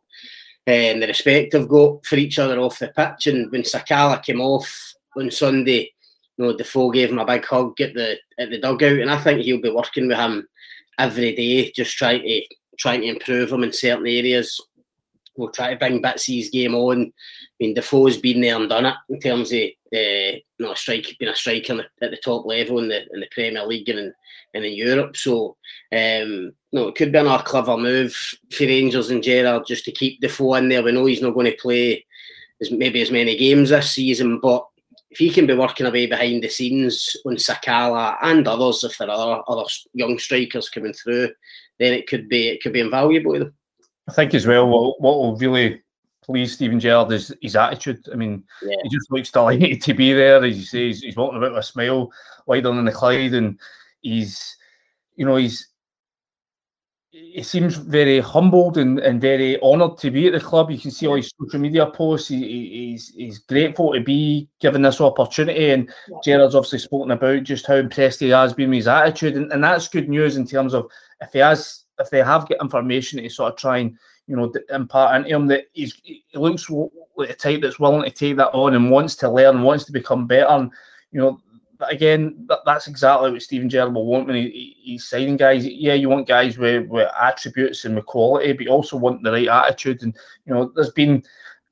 eh, 0.68 0.92
and 0.92 1.02
the 1.02 1.08
respect 1.08 1.52
they've 1.52 1.68
got 1.68 2.06
for 2.06 2.16
each 2.16 2.40
other 2.40 2.60
off 2.60 2.80
the 2.80 2.90
pitch. 2.90 3.28
And 3.28 3.52
when 3.52 3.64
Sakala 3.64 4.24
came 4.24 4.40
off 4.40 4.94
on 5.18 5.32
Sunday, 5.32 5.92
you 6.38 6.46
know, 6.46 6.56
Defoe 6.56 6.92
gave 6.92 7.10
him 7.10 7.20
a 7.20 7.26
big 7.26 7.46
hug 7.46 7.80
at 7.82 7.94
the 7.94 8.18
at 8.38 8.50
the 8.50 8.60
dugout, 8.60 9.00
and 9.00 9.12
I 9.12 9.18
think 9.18 9.42
he'll 9.42 9.62
be 9.62 9.70
working 9.70 10.08
with 10.08 10.18
him 10.18 10.48
every 10.98 11.36
day, 11.36 11.72
just 11.72 11.98
trying 11.98 12.22
to 12.22 12.42
trying 12.78 13.02
to 13.02 13.08
improve 13.08 13.52
him 13.52 13.64
in 13.64 13.74
certain 13.74 14.08
areas. 14.08 14.60
We'll 15.36 15.52
try 15.52 15.72
to 15.72 15.80
bring 15.80 16.02
bits 16.02 16.28
of 16.30 16.36
his 16.36 16.50
game 16.50 16.76
on. 16.76 17.12
Mean, 17.60 17.74
Defoe's 17.74 18.18
been 18.18 18.42
there 18.42 18.56
and 18.56 18.70
done 18.70 18.86
it 18.86 18.96
in 19.10 19.20
terms 19.20 19.52
of 19.52 19.60
uh, 19.94 20.40
know, 20.60 20.74
strike, 20.74 21.16
being 21.20 21.32
a 21.32 21.36
striker 21.36 21.86
at 22.02 22.12
the 22.12 22.18
top 22.18 22.46
level 22.46 22.80
in 22.80 22.90
the 22.90 23.02
in 23.14 23.20
the 23.20 23.28
Premier 23.32 23.66
League 23.66 23.90
and 23.90 24.00
in, 24.00 24.14
and 24.54 24.66
in 24.66 24.74
Europe. 24.74 25.16
So 25.18 25.58
um, 25.92 26.54
no, 26.72 26.88
it 26.88 26.96
could 26.96 27.12
be 27.12 27.18
another 27.18 27.44
clever 27.44 27.78
move 27.78 28.14
for 28.52 28.66
Rangers 28.66 29.10
and 29.10 29.24
Gerrard 29.24 29.66
just 29.68 29.86
to 29.86 29.92
keep 29.92 30.22
Defoe 30.22 30.56
in 30.56 30.70
there. 30.70 30.84
We 30.84 30.92
know 30.92 31.06
he's 31.06 31.22
not 31.22 31.34
going 31.34 31.48
to 31.48 31.58
play 31.58 32.06
as 32.62 32.72
maybe 32.72 33.02
as 33.02 33.12
many 33.12 33.38
games 33.38 33.70
this 33.70 33.92
season, 33.92 34.40
but 34.40 34.66
if 35.12 35.18
he 35.18 35.32
can 35.32 35.48
be 35.48 35.56
working 35.56 35.88
away 35.88 36.06
behind 36.06 36.44
the 36.44 36.50
scenes 36.50 37.16
on 37.26 37.36
Sakala 37.36 38.18
and 38.22 38.48
others, 38.48 38.84
if 38.84 38.98
there 38.98 39.10
are 39.10 39.44
other 39.48 39.64
young 39.94 40.20
strikers 40.20 40.70
coming 40.70 40.94
through, 40.94 41.30
then 41.80 41.94
it 41.94 42.08
could 42.08 42.30
be 42.30 42.50
it 42.50 42.62
could 42.62 42.74
be 42.74 42.82
invaluable. 42.82 43.34
To 43.34 43.40
them. 43.40 43.54
I 44.08 44.14
think 44.14 44.34
as 44.34 44.46
well. 44.46 44.68
What, 44.68 45.02
what 45.02 45.18
will 45.18 45.38
really 45.38 45.82
please 46.30 46.54
Steven 46.54 46.80
Gerrard 46.80 47.12
is 47.12 47.36
his 47.42 47.56
attitude. 47.56 48.08
I 48.14 48.16
mean, 48.16 48.44
yeah. 48.62 48.76
he 48.84 48.90
just 48.90 49.12
looks 49.12 49.32
delighted 49.32 49.82
to 49.82 49.94
be 49.96 50.14
there. 50.14 50.44
As 50.44 50.60
you 50.60 50.64
say, 50.64 50.88
he's, 50.88 51.02
he's 51.02 51.16
walking 51.16 51.40
about 51.40 51.54
with 51.54 51.60
a 51.60 51.64
smile 51.64 52.12
wider 52.46 52.72
than 52.72 52.86
the 52.86 52.92
Clyde, 52.92 53.34
and 53.34 53.60
he's, 54.02 54.56
you 55.16 55.26
know, 55.26 55.38
he's 55.38 55.70
he 57.10 57.42
seems 57.42 57.76
very 57.76 58.20
humbled 58.20 58.78
and, 58.78 59.00
and 59.00 59.20
very 59.20 59.60
honoured 59.62 59.98
to 59.98 60.12
be 60.12 60.28
at 60.28 60.34
the 60.34 60.40
club. 60.40 60.70
You 60.70 60.78
can 60.78 60.92
see 60.92 61.08
all 61.08 61.16
his 61.16 61.34
social 61.42 61.60
media 61.60 61.88
posts. 61.88 62.28
He, 62.28 62.92
he's 62.92 63.10
he's 63.10 63.40
grateful 63.40 63.94
to 63.94 64.00
be 64.00 64.48
given 64.60 64.84
this 64.84 65.02
opportunity. 65.02 65.72
And 65.72 65.90
yeah. 66.08 66.18
Gerrard's 66.24 66.54
obviously 66.54 66.80
spoken 66.80 67.10
about 67.10 67.42
just 67.42 67.66
how 67.66 67.76
impressed 67.76 68.20
he 68.20 68.30
has 68.30 68.54
been 68.54 68.70
with 68.70 68.78
his 68.78 68.88
attitude, 68.88 69.36
and, 69.36 69.52
and 69.52 69.64
that's 69.64 69.88
good 69.88 70.08
news 70.08 70.38
in 70.38 70.46
terms 70.46 70.76
of 70.76 70.92
if 71.22 71.34
he 71.34 71.40
has 71.40 71.86
if 72.00 72.12
they 72.12 72.22
have 72.22 72.48
got 72.48 72.62
information 72.62 73.20
to 73.20 73.30
sort 73.30 73.54
of 73.54 73.60
try 73.60 73.80
and 73.80 73.98
you 74.30 74.36
know 74.36 74.54
impart 74.70 75.16
into 75.16 75.30
him 75.30 75.42
um, 75.42 75.48
that 75.48 75.66
he's, 75.74 76.00
he 76.04 76.24
looks 76.36 76.70
like 76.70 77.32
a 77.32 77.34
type 77.34 77.62
that's 77.62 77.80
willing 77.80 78.04
to 78.04 78.12
take 78.12 78.38
that 78.38 78.54
on 78.54 78.76
and 78.76 78.92
wants 78.92 79.16
to 79.18 79.30
learn, 79.30 79.64
wants 79.64 79.84
to 79.86 79.92
become 79.92 80.28
better. 80.28 80.48
And 80.48 80.72
you 81.12 81.20
know 81.20 81.42
again, 81.82 82.46
that, 82.48 82.60
that's 82.66 82.88
exactly 82.88 83.32
what 83.32 83.42
Steven 83.42 83.70
Gerrard 83.70 83.94
will 83.94 84.06
want 84.06 84.28
when 84.28 84.36
he, 84.36 84.76
he's 84.80 85.06
signing 85.06 85.38
guys. 85.38 85.66
Yeah, 85.66 85.94
you 85.94 86.10
want 86.10 86.28
guys 86.28 86.58
with, 86.58 86.88
with 86.88 87.10
attributes 87.20 87.86
and 87.86 87.96
with 87.96 88.06
quality, 88.06 88.54
but 88.54 88.66
you 88.66 88.72
also 88.72 88.98
want 88.98 89.24
the 89.24 89.32
right 89.32 89.48
attitude. 89.48 90.04
And 90.04 90.16
you 90.46 90.54
know, 90.54 90.72
there's 90.76 90.92
been 90.92 91.24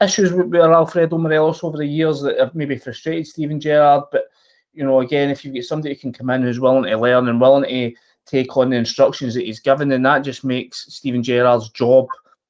issues 0.01 0.31
with, 0.31 0.47
with 0.47 0.61
Alfredo 0.61 1.17
Morelos 1.17 1.63
over 1.63 1.77
the 1.77 1.85
years 1.85 2.21
that 2.21 2.39
have 2.39 2.55
maybe 2.55 2.77
frustrated 2.77 3.27
Steven 3.27 3.59
Gerrard. 3.59 4.05
But 4.11 4.25
you 4.73 4.83
know, 4.83 5.01
again, 5.01 5.29
if 5.29 5.43
you 5.43 5.51
get 5.51 5.65
somebody 5.65 5.93
who 5.93 5.99
can 5.99 6.13
come 6.13 6.29
in 6.29 6.41
who's 6.41 6.59
willing 6.59 6.83
to 6.83 6.97
learn 6.97 7.27
and 7.27 7.41
willing 7.41 7.63
to 7.63 7.97
take 8.25 8.55
on 8.57 8.69
the 8.69 8.75
instructions 8.75 9.33
that 9.33 9.45
he's 9.45 9.59
given, 9.59 9.89
then 9.89 10.03
that 10.03 10.19
just 10.19 10.43
makes 10.43 10.93
Steven 10.93 11.23
Gerrard's 11.23 11.69
job 11.69 12.07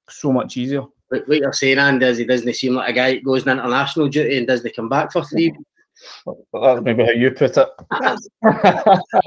so 0.10 0.32
much 0.32 0.58
easier. 0.58 0.84
Like, 1.10 1.24
you're 1.28 1.54
saying, 1.54 1.80
Andy, 1.80 2.13
he 2.15 2.26
doesn't 2.26 2.54
seem 2.56 2.76
like 2.76 2.89
a 2.89 2.93
guy 2.93 3.13
that 3.13 3.24
goes 3.24 3.48
on 3.48 3.60
international 3.60 4.10
duty 4.10 4.38
and 4.38 4.48
doesn't 4.48 4.76
come 4.76 4.89
back 4.89 5.12
for 5.12 5.24
three 5.24 5.54
that's 6.54 6.82
maybe 6.84 7.04
how 7.04 7.12
you 7.12 7.32
put 7.32 7.58
it. 7.58 7.70
I 7.91 8.15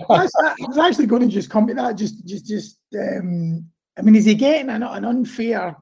was 0.08 0.78
actually 0.80 1.06
going 1.06 1.22
to 1.22 1.28
just 1.28 1.50
comment 1.50 1.76
that. 1.76 1.96
Just, 1.96 2.24
just, 2.26 2.46
just. 2.46 2.78
Um, 2.98 3.66
I 3.98 4.02
mean, 4.02 4.16
is 4.16 4.24
he 4.24 4.34
getting 4.34 4.70
an, 4.70 4.82
an 4.82 5.04
unfair 5.04 5.76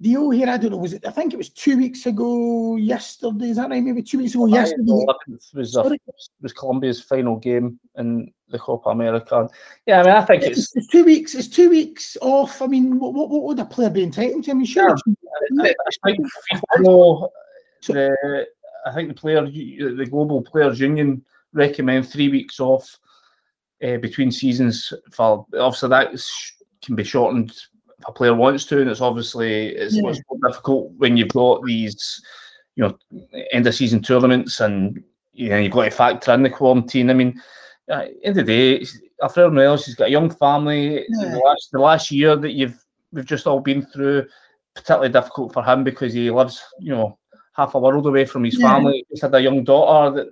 deal 0.00 0.30
here? 0.30 0.48
I 0.48 0.56
don't 0.56 0.70
know. 0.70 0.78
Was 0.78 0.94
it? 0.94 1.06
I 1.06 1.10
think 1.10 1.32
it 1.32 1.36
was 1.36 1.50
two 1.50 1.76
weeks 1.76 2.06
ago. 2.06 2.76
Yesterday, 2.76 3.50
is 3.50 3.56
that 3.56 3.70
right? 3.70 3.82
Maybe 3.82 4.02
two 4.02 4.18
weeks 4.18 4.34
ago. 4.34 4.46
Yesterday 4.46 5.04
was, 5.54 5.76
a, 5.76 5.98
was 6.40 6.52
Colombia's 6.52 7.02
final 7.02 7.36
game 7.36 7.78
in 7.96 8.32
the 8.50 8.58
Copa 8.58 8.90
America. 8.90 9.48
Yeah, 9.86 10.00
I 10.00 10.02
mean, 10.02 10.12
I 10.12 10.24
think 10.24 10.42
it's, 10.42 10.74
it's, 10.76 10.86
two 10.88 11.04
weeks. 11.04 11.34
It's 11.34 11.48
two 11.48 11.70
weeks 11.70 12.16
off. 12.20 12.60
I 12.60 12.66
mean, 12.66 12.98
what, 12.98 13.14
what, 13.14 13.30
what 13.30 13.42
would 13.44 13.58
a 13.58 13.64
player 13.64 13.90
be 13.90 14.02
entitled 14.02 14.44
to? 14.44 14.50
I 14.50 14.54
mean, 14.54 14.66
sure. 14.66 14.90
Yeah, 14.90 15.72
the, 17.88 18.46
I 18.86 18.92
think 18.92 19.08
the 19.08 19.14
player, 19.14 19.42
the 19.42 20.06
Global 20.10 20.42
Players 20.42 20.80
Union 20.80 21.24
recommend 21.52 22.08
three 22.08 22.28
weeks 22.28 22.60
off 22.60 22.98
uh, 23.82 23.96
between 23.98 24.30
seasons. 24.30 24.92
For 25.12 25.46
obviously 25.58 25.88
that 25.90 26.10
can 26.82 26.94
be 26.96 27.04
shortened 27.04 27.50
if 27.50 28.08
a 28.08 28.12
player 28.12 28.34
wants 28.34 28.64
to, 28.66 28.80
and 28.80 28.90
it's 28.90 29.00
obviously 29.00 29.68
it's 29.68 29.96
yeah. 29.96 30.02
much 30.02 30.18
more 30.28 30.50
difficult 30.50 30.92
when 30.96 31.16
you've 31.16 31.28
got 31.28 31.62
these, 31.64 32.22
you 32.76 32.84
know, 32.84 32.96
end 33.52 33.66
of 33.66 33.74
season 33.74 34.02
tournaments 34.02 34.60
and 34.60 35.02
you 35.32 35.48
know 35.48 35.58
you've 35.58 35.72
got 35.72 35.84
to 35.84 35.90
factor 35.90 36.32
in 36.32 36.42
the 36.42 36.50
quarantine. 36.50 37.10
I 37.10 37.14
mean, 37.14 37.40
Uh, 37.90 38.06
end 38.22 38.38
of 38.38 38.46
the 38.46 38.78
day, 38.78 38.86
Alfredo 39.22 39.50
Morelos, 39.50 39.86
he's 39.86 39.96
got 39.96 40.08
a 40.08 40.10
young 40.10 40.30
family. 40.30 41.04
Yeah. 41.08 41.30
The 41.30 41.38
last 41.38 41.68
the 41.72 41.80
last 41.80 42.10
year 42.10 42.36
that 42.36 42.52
you've 42.52 42.78
we've 43.12 43.24
just 43.24 43.46
all 43.46 43.60
been 43.60 43.84
through, 43.84 44.26
particularly 44.74 45.08
difficult 45.08 45.52
for 45.52 45.64
him 45.64 45.84
because 45.84 46.12
he 46.12 46.30
lives, 46.30 46.62
you 46.78 46.90
know, 46.90 47.18
half 47.52 47.74
a 47.74 47.78
world 47.78 48.06
away 48.06 48.24
from 48.24 48.44
his 48.44 48.58
yeah. 48.58 48.74
family. 48.74 49.04
He's 49.10 49.22
had 49.22 49.34
a 49.34 49.42
young 49.42 49.64
daughter 49.64 50.16
that 50.16 50.26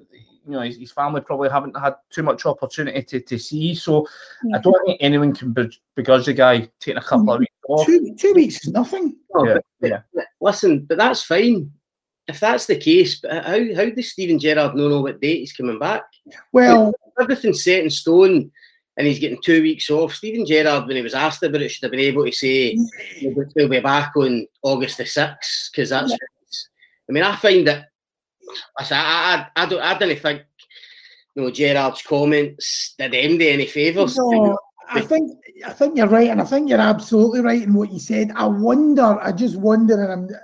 you 0.46 0.52
know 0.52 0.60
his, 0.60 0.76
his, 0.76 0.92
family 0.92 1.20
probably 1.20 1.50
haven't 1.50 1.76
had 1.76 1.94
too 2.10 2.22
much 2.22 2.46
opportunity 2.46 3.02
to, 3.02 3.20
to 3.20 3.38
see. 3.38 3.74
So 3.74 4.06
yeah. 4.44 4.56
I 4.56 4.60
don't 4.60 4.86
think 4.86 4.98
anyone 5.00 5.34
can 5.34 5.52
begrudge 5.94 6.26
the 6.26 6.32
guy 6.32 6.68
taking 6.80 6.96
a 6.96 7.02
couple 7.02 7.32
of 7.32 7.40
mm-hmm. 7.40 7.40
weeks 7.40 7.52
off. 7.68 7.86
Two, 7.86 8.14
two 8.18 8.32
weeks 8.34 8.66
is 8.66 8.72
nothing. 8.72 9.16
Oh, 9.34 9.46
yeah, 9.46 9.58
but, 9.80 9.90
yeah. 9.90 10.00
But 10.14 10.24
listen, 10.40 10.86
but 10.88 10.98
that's 10.98 11.22
fine. 11.22 11.70
If 12.28 12.40
that's 12.40 12.66
the 12.66 12.76
case, 12.76 13.22
how 13.28 13.74
how 13.74 13.90
does 13.90 14.12
Steven 14.12 14.38
Gerrard 14.38 14.74
know, 14.74 14.88
know 14.88 15.00
what 15.00 15.20
date 15.20 15.38
he's 15.38 15.52
coming 15.52 15.78
back? 15.78 16.02
Well, 16.52 16.92
everything's 17.18 17.64
set 17.64 17.82
in 17.82 17.90
stone 17.90 18.50
and 18.98 19.06
he's 19.06 19.18
getting 19.18 19.40
two 19.42 19.62
weeks 19.62 19.88
off. 19.90 20.14
Steven 20.14 20.44
Gerrard, 20.44 20.86
when 20.86 20.96
he 20.96 21.02
was 21.02 21.14
asked 21.14 21.42
about 21.42 21.62
it, 21.62 21.70
should 21.70 21.84
have 21.84 21.92
been 21.92 22.00
able 22.00 22.24
to 22.24 22.32
say 22.32 22.76
he'll 23.16 23.68
be 23.68 23.80
back 23.80 24.12
on 24.16 24.46
August 24.62 24.98
the 24.98 25.04
6th 25.04 25.70
because 25.70 25.90
that's. 25.90 26.10
Yeah. 26.10 26.16
I 27.08 27.12
mean, 27.12 27.22
I 27.22 27.36
find 27.36 27.66
that. 27.66 27.86
I, 28.78 28.84
I, 28.90 29.46
I, 29.56 29.66
don't, 29.66 29.80
I 29.80 29.96
don't 29.96 30.18
think 30.18 30.42
you 31.34 31.42
know, 31.42 31.50
Gerrard's 31.50 32.02
comments 32.02 32.94
did 32.98 33.14
him 33.14 33.40
any 33.40 33.66
favours. 33.66 34.16
No, 34.16 34.58
I 34.90 35.00
think 35.00 35.38
I 35.64 35.70
think 35.70 35.96
you're 35.96 36.08
right, 36.08 36.30
and 36.30 36.40
I 36.40 36.44
think 36.44 36.68
you're 36.68 36.80
absolutely 36.80 37.40
right 37.40 37.62
in 37.62 37.74
what 37.74 37.92
you 37.92 38.00
said. 38.00 38.32
I 38.34 38.46
wonder, 38.46 39.18
I 39.20 39.32
just 39.32 39.56
wonder, 39.56 40.02
and 40.02 40.12
I'm, 40.12 40.40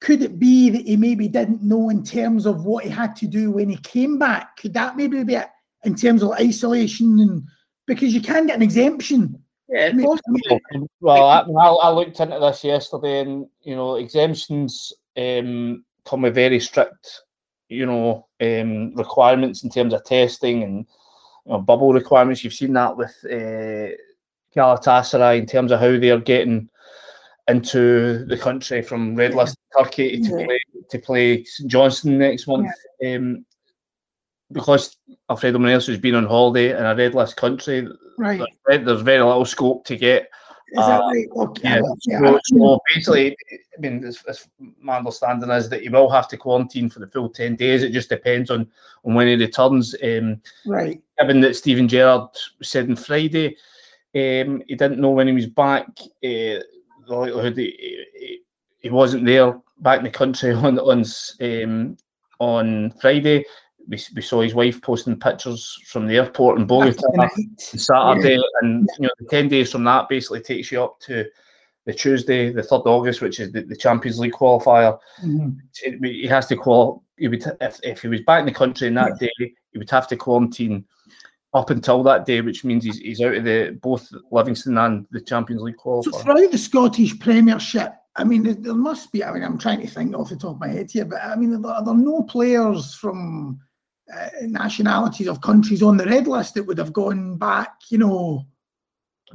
could 0.00 0.22
it 0.22 0.38
be 0.38 0.70
that 0.70 0.86
he 0.86 0.96
maybe 0.96 1.28
didn't 1.28 1.62
know 1.62 1.90
in 1.90 2.04
terms 2.04 2.46
of 2.46 2.64
what 2.64 2.84
he 2.84 2.90
had 2.90 3.16
to 3.16 3.26
do 3.26 3.50
when 3.50 3.68
he 3.68 3.76
came 3.78 4.18
back? 4.18 4.56
Could 4.56 4.74
that 4.74 4.96
maybe 4.96 5.24
be 5.24 5.34
it 5.34 5.48
in 5.84 5.94
terms 5.94 6.22
of 6.22 6.32
isolation 6.32 7.20
and 7.20 7.42
because 7.88 8.14
you 8.14 8.20
can 8.20 8.46
get 8.46 8.56
an 8.56 8.62
exemption. 8.62 9.42
Yeah, 9.68 9.90
well, 11.00 11.26
I, 11.26 11.88
I, 11.88 11.90
looked 11.90 12.20
into 12.20 12.38
this 12.38 12.64
yesterday, 12.64 13.20
and 13.20 13.46
you 13.60 13.76
know, 13.76 13.96
exemptions 13.96 14.94
um, 15.16 15.84
come 16.06 16.22
with 16.22 16.34
very 16.34 16.58
strict, 16.58 17.22
you 17.68 17.84
know, 17.84 18.28
um, 18.40 18.94
requirements 18.94 19.64
in 19.64 19.70
terms 19.70 19.92
of 19.92 20.04
testing 20.04 20.62
and 20.62 20.86
you 21.44 21.52
know, 21.52 21.58
bubble 21.60 21.92
requirements. 21.92 22.42
You've 22.42 22.54
seen 22.54 22.72
that 22.74 22.96
with 22.96 23.14
uh, 23.26 23.92
Galatasaray 24.56 25.38
in 25.38 25.46
terms 25.46 25.70
of 25.70 25.80
how 25.80 25.98
they're 25.98 26.18
getting 26.18 26.70
into 27.48 28.24
the 28.26 28.36
country 28.36 28.82
from 28.82 29.16
red 29.16 29.34
list 29.34 29.56
Turkey 29.76 30.20
to 30.20 30.30
play 30.30 30.60
to 30.90 30.98
play 30.98 31.44
St 31.44 31.70
Johnstone 31.70 32.18
next 32.18 32.46
month. 32.46 32.70
Yeah. 33.00 33.16
Um, 33.16 33.44
because 34.52 34.96
Alfredo 35.28 35.58
Morelos 35.58 35.86
has 35.88 35.98
been 35.98 36.14
on 36.14 36.24
holiday 36.24 36.70
in 36.70 36.84
a 36.84 36.94
red 36.94 37.14
list 37.14 37.36
country, 37.36 37.86
right? 38.18 38.40
There's 38.66 39.02
very 39.02 39.22
little 39.22 39.44
scope 39.44 39.84
to 39.86 39.96
get. 39.96 40.28
Is 40.70 40.76
that 40.76 41.00
uh, 41.00 41.06
right? 41.06 41.26
Okay. 41.36 41.62
Yeah, 41.64 41.80
yeah. 42.06 42.20
So, 42.20 42.40
so, 42.44 42.80
basically, 42.94 43.36
I 43.52 43.80
mean, 43.80 44.12
my 44.80 44.98
understanding 44.98 45.50
is 45.50 45.68
that 45.70 45.82
he 45.82 45.88
will 45.88 46.10
have 46.10 46.28
to 46.28 46.36
quarantine 46.36 46.90
for 46.90 46.98
the 46.98 47.06
full 47.06 47.30
ten 47.30 47.56
days. 47.56 47.82
It 47.82 47.92
just 47.92 48.10
depends 48.10 48.50
on 48.50 48.68
on 49.04 49.14
when 49.14 49.28
he 49.28 49.34
returns. 49.36 49.94
Um, 50.02 50.40
right. 50.66 51.00
Given 51.18 51.40
that 51.40 51.56
Steven 51.56 51.88
Gerrard 51.88 52.28
said 52.62 52.88
on 52.88 52.96
Friday, 52.96 53.56
um, 54.14 54.62
he 54.66 54.74
didn't 54.74 55.00
know 55.00 55.10
when 55.10 55.28
he 55.28 55.34
was 55.34 55.46
back. 55.46 55.88
Uh, 56.24 56.60
the 57.08 57.14
likelihood 57.16 57.56
he, 57.56 58.40
he, 58.78 58.90
wasn't 58.90 59.24
there 59.24 59.60
back 59.80 59.98
in 59.98 60.04
the 60.04 60.10
country 60.10 60.52
on 60.54 60.78
on 60.78 61.04
um, 61.40 61.96
on 62.38 62.90
Friday 63.00 63.44
we, 63.88 63.98
we 64.14 64.22
saw 64.22 64.42
his 64.42 64.54
wife 64.54 64.80
posting 64.82 65.18
pictures 65.18 65.78
from 65.86 66.06
the 66.06 66.16
airport 66.16 66.58
in 66.58 66.66
Bogota 66.66 67.06
on 67.06 67.30
Saturday, 67.58 68.34
yeah. 68.34 68.42
and 68.60 68.88
you 68.98 69.06
know 69.06 69.10
the 69.18 69.26
ten 69.26 69.48
days 69.48 69.72
from 69.72 69.84
that 69.84 70.08
basically 70.08 70.40
takes 70.40 70.70
you 70.70 70.82
up 70.82 71.00
to 71.00 71.24
the 71.86 71.94
Tuesday, 71.94 72.52
the 72.52 72.62
third 72.62 72.82
August, 72.84 73.22
which 73.22 73.40
is 73.40 73.50
the, 73.50 73.62
the 73.62 73.76
Champions 73.76 74.18
League 74.18 74.34
qualifier. 74.34 74.98
Mm-hmm. 75.24 76.04
he 76.04 76.26
has 76.26 76.46
to 76.48 76.56
call. 76.56 77.02
He 77.16 77.28
would 77.28 77.42
if, 77.62 77.80
if 77.82 78.02
he 78.02 78.08
was 78.08 78.20
back 78.20 78.40
in 78.40 78.46
the 78.46 78.52
country 78.52 78.88
in 78.88 78.94
that 78.94 79.12
yeah. 79.20 79.28
day, 79.38 79.54
he 79.72 79.78
would 79.78 79.90
have 79.90 80.06
to 80.08 80.16
quarantine 80.16 80.84
up 81.54 81.70
until 81.70 82.02
that 82.02 82.26
day, 82.26 82.40
which 82.40 82.64
means 82.64 82.84
he's, 82.84 82.98
he's 82.98 83.20
out 83.20 83.34
of 83.34 83.44
the 83.44 83.78
both 83.82 84.08
Livingston 84.30 84.76
and 84.78 85.06
the 85.10 85.20
Champions 85.20 85.62
League 85.62 85.76
qualifier. 85.76 86.04
So 86.04 86.18
throughout 86.18 86.50
the 86.50 86.58
Scottish 86.58 87.18
Premiership, 87.18 87.92
I 88.16 88.24
mean, 88.24 88.42
there, 88.42 88.54
there, 88.54 88.74
must 88.74 89.12
be. 89.12 89.24
I 89.24 89.32
mean, 89.32 89.44
I'm 89.44 89.58
trying 89.58 89.80
to 89.80 89.86
think 89.86 90.14
off 90.14 90.30
the 90.30 90.36
top 90.36 90.54
of 90.54 90.60
my 90.60 90.68
head 90.68 90.90
here, 90.90 91.04
but 91.04 91.22
I 91.22 91.36
mean, 91.36 91.54
are 91.54 91.60
there, 91.60 91.72
are 91.72 91.84
there 91.84 91.94
no 91.94 92.22
players 92.24 92.94
from 92.94 93.60
uh, 94.14 94.28
nationalities 94.42 95.28
of 95.28 95.40
countries 95.40 95.82
on 95.82 95.96
the 95.96 96.04
red 96.04 96.26
list 96.26 96.54
that 96.54 96.64
would 96.64 96.78
have 96.78 96.92
gone 96.92 97.36
back, 97.38 97.74
you 97.90 97.98
know. 97.98 98.44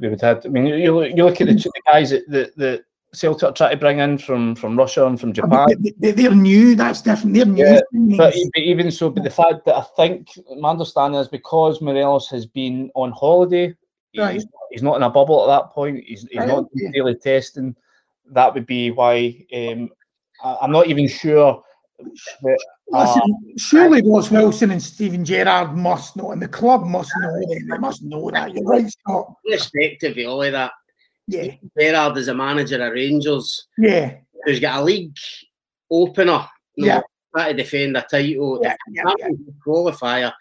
We 0.00 0.08
would 0.08 0.20
have. 0.20 0.44
I 0.44 0.48
mean, 0.48 0.66
you 0.66 0.94
look, 0.94 1.16
you 1.16 1.24
look 1.24 1.40
at 1.40 1.46
the 1.46 1.54
two 1.54 1.70
guys 1.86 2.10
that, 2.10 2.28
that, 2.28 2.56
that 2.56 2.84
Celtic 3.14 3.54
try 3.54 3.70
to 3.70 3.76
bring 3.76 3.98
in 3.98 4.18
from, 4.18 4.54
from 4.54 4.76
Russia 4.76 5.06
and 5.06 5.20
from 5.20 5.32
Japan. 5.32 5.52
I 5.52 5.74
mean, 5.74 5.94
they, 5.98 6.26
are 6.26 6.34
new. 6.34 6.74
That's 6.74 7.02
different. 7.02 7.34
They're 7.34 7.46
new. 7.46 7.64
Yeah, 7.64 7.80
but 8.16 8.34
even 8.56 8.90
so, 8.90 9.10
but 9.10 9.24
the 9.24 9.30
fact 9.30 9.64
that 9.66 9.76
I 9.76 9.84
think 9.96 10.28
my 10.58 10.70
understanding 10.70 11.20
is 11.20 11.28
because 11.28 11.80
Morelos 11.80 12.28
has 12.30 12.46
been 12.46 12.90
on 12.94 13.12
holiday, 13.12 13.74
right. 14.16 14.34
he's, 14.34 14.46
he's, 14.70 14.82
not 14.82 14.96
in 14.96 15.02
a 15.02 15.10
bubble 15.10 15.42
at 15.42 15.58
that 15.58 15.72
point. 15.72 16.04
He's, 16.04 16.26
he's 16.30 16.38
right. 16.38 16.48
not 16.48 16.66
daily 16.92 17.14
testing. 17.16 17.74
That 18.30 18.54
would 18.54 18.66
be 18.66 18.90
why. 18.90 19.46
Um, 19.54 19.90
I, 20.42 20.58
I'm 20.62 20.72
not 20.72 20.88
even 20.88 21.08
sure 21.08 21.62
Listen, 22.00 22.56
uh, 22.92 23.16
surely 23.56 24.02
Ross 24.04 24.30
Wilson 24.30 24.70
and 24.70 24.82
Steven 24.82 25.24
Gerrard 25.24 25.76
must 25.76 26.16
know, 26.16 26.32
and 26.32 26.42
the 26.42 26.48
club 26.48 26.84
must 26.84 27.10
know 27.20 27.40
They 27.48 27.78
must 27.78 28.02
know 28.02 28.30
that. 28.30 28.54
You're 28.54 28.64
right, 28.64 28.88
Scott. 28.90 29.34
Respective 29.46 30.18
of 30.18 30.26
all 30.26 30.42
of 30.42 30.52
that. 30.52 30.72
Yeah. 31.26 31.54
Gerrard 31.78 32.16
is 32.18 32.28
a 32.28 32.34
manager 32.34 32.82
at 32.82 32.92
Rangers. 32.92 33.66
Yeah. 33.78 34.16
Who's 34.44 34.60
got 34.60 34.80
a 34.80 34.84
league 34.84 35.16
opener. 35.90 36.46
No, 36.76 36.86
yeah. 36.86 37.00
Trying 37.34 37.56
to 37.56 37.62
defend 37.62 37.96
a 37.96 38.02
title. 38.02 38.60
Yeah, 38.62 38.76
yeah, 38.90 39.02
yeah. 39.18 39.28
qualifier. 39.66 40.32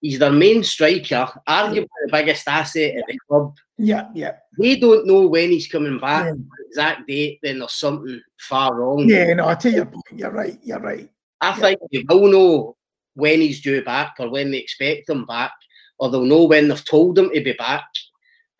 He's 0.00 0.18
their 0.18 0.32
main 0.32 0.62
striker, 0.62 1.28
arguably 1.48 1.86
the 2.04 2.12
biggest 2.12 2.46
asset 2.46 2.96
at 2.96 3.04
the 3.08 3.18
club. 3.26 3.56
Yeah, 3.78 4.08
yeah. 4.14 4.32
They 4.58 4.76
don't 4.76 5.06
know 5.06 5.26
when 5.26 5.50
he's 5.50 5.66
coming 5.66 5.98
back, 5.98 6.26
yeah. 6.26 6.34
exact 6.68 7.08
date, 7.08 7.38
then 7.42 7.60
there's 7.60 7.72
something 7.72 8.20
far 8.38 8.74
wrong. 8.74 9.08
Yeah, 9.08 9.32
no, 9.32 9.48
I 9.48 9.54
tell 9.54 9.72
you, 9.72 9.90
you're 10.14 10.30
right, 10.30 10.58
you're 10.62 10.80
right. 10.80 11.08
I 11.40 11.52
think 11.52 11.80
they 11.90 12.04
will 12.06 12.30
know 12.30 12.76
when 13.14 13.40
he's 13.40 13.62
due 13.62 13.82
back 13.82 14.16
or 14.18 14.28
when 14.28 14.50
they 14.50 14.58
expect 14.58 15.08
him 15.08 15.24
back, 15.24 15.52
or 15.98 16.10
they'll 16.10 16.24
know 16.24 16.44
when 16.44 16.68
they've 16.68 16.84
told 16.84 17.18
him 17.18 17.30
to 17.30 17.40
be 17.40 17.52
back. 17.54 17.86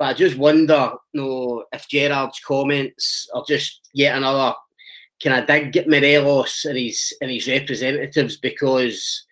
But 0.05 0.11
I 0.11 0.19
just 0.19 0.37
wonder, 0.37 0.93
you 1.14 1.21
know, 1.23 1.64
if 1.73 1.88
Gerrard's 1.88 2.38
comments 2.40 3.27
are 3.33 3.43
just 3.49 3.88
yet 3.95 4.14
another 4.14 4.53
can 5.19 5.33
I 5.33 5.40
dig 5.40 5.75
at 5.79 5.88
Morelos 5.88 6.67
and 6.67 6.77
his 6.77 7.14
and 7.23 7.31
his 7.31 7.49
representatives 7.49 8.37
because 8.37 9.25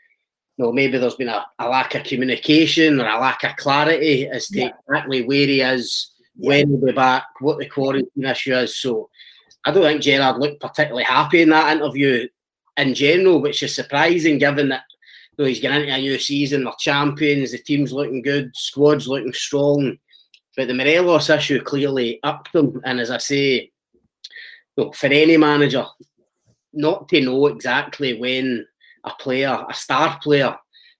you 0.57 0.65
know, 0.65 0.73
maybe 0.73 0.97
there's 0.97 1.17
been 1.17 1.29
a, 1.29 1.45
a, 1.59 1.69
lack 1.69 1.95
of 1.95 2.05
communication 2.05 2.99
or 2.99 3.07
a 3.07 3.21
lack 3.21 3.45
of 3.45 3.57
clarity 3.57 4.27
as 4.27 4.49
to 4.49 4.61
yeah. 4.61 4.71
exactly 4.89 5.23
where 5.27 5.47
he 5.47 5.61
is, 5.61 6.11
yeah. 6.37 6.49
when 6.49 6.69
he'll 6.71 6.87
be 6.87 6.93
back, 6.93 7.25
what 7.41 7.59
the 7.59 7.69
quarantine 7.69 8.25
issue 8.25 8.55
is. 8.55 8.79
So 8.79 9.11
I 9.67 9.73
don't 9.73 9.83
think 9.83 10.01
Gerrard 10.01 10.39
looked 10.39 10.63
particularly 10.63 11.05
happy 11.05 11.43
in 11.43 11.51
that 11.51 11.77
interview 11.77 12.29
in 12.79 12.95
general, 12.95 13.43
which 13.43 13.63
is 13.63 13.75
surprising 13.75 14.39
given 14.39 14.71
that 14.71 14.85
you 15.37 15.45
know, 15.45 15.49
he's 15.51 15.61
getting 15.61 15.83
into 15.83 15.93
a 15.93 15.99
new 15.99 16.19
season, 16.19 16.65
they're 16.65 16.73
champions, 16.79 17.53
the 17.53 17.59
team's 17.59 17.93
looking 17.93 18.23
good, 18.23 18.57
squad's 18.57 19.07
looking 19.07 19.35
strong. 19.35 19.99
But 20.57 20.69
the 20.69 20.75
Morelos 20.75 21.31
issue 21.31 21.63
clearly 21.63 22.21
upped 22.23 22.53
them. 22.53 22.81
And 22.85 23.01
as 23.01 23.11
I 23.11 23.19
say, 23.19 23.71
know, 24.77 24.93
for 24.93 25.07
any 25.07 25.37
manager, 25.37 25.85
not 26.73 27.09
to 27.09 27.21
know 27.21 27.47
exactly 27.47 28.19
when 28.19 28.67
a 29.05 29.11
player, 29.19 29.65
a 29.69 29.75
star 29.75 30.19
player, 30.23 30.57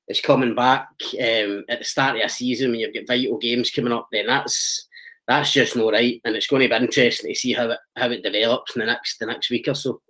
is 0.09 0.21
coming 0.21 0.55
back 0.55 0.89
um, 1.15 1.65
at 1.69 1.79
the 1.79 1.85
start 1.85 2.17
of 2.17 2.23
a 2.23 2.29
season 2.29 2.71
when 2.71 2.81
you've 2.81 2.95
got 2.95 3.07
vital 3.07 3.39
games 3.39 3.71
coming 3.71 3.93
up, 3.93 4.09
then 4.13 4.27
that's 4.27 4.89
that's 5.29 5.53
just 5.53 5.77
not 5.77 5.93
right, 5.93 6.21
and 6.25 6.35
it's 6.35 6.49
going 6.49 6.63
to 6.63 6.69
be 6.69 6.85
interesting 6.85 7.33
to 7.33 7.39
see 7.39 7.53
how 7.53 7.71
it 7.71 7.79
how 7.97 8.11
it 8.11 8.25
develops 8.25 8.75
in 8.75 8.81
the 8.81 8.87
next 8.87 9.19
the 9.19 9.27
next 9.27 9.51
week 9.51 9.69
or 9.69 9.75
so. 9.75 10.01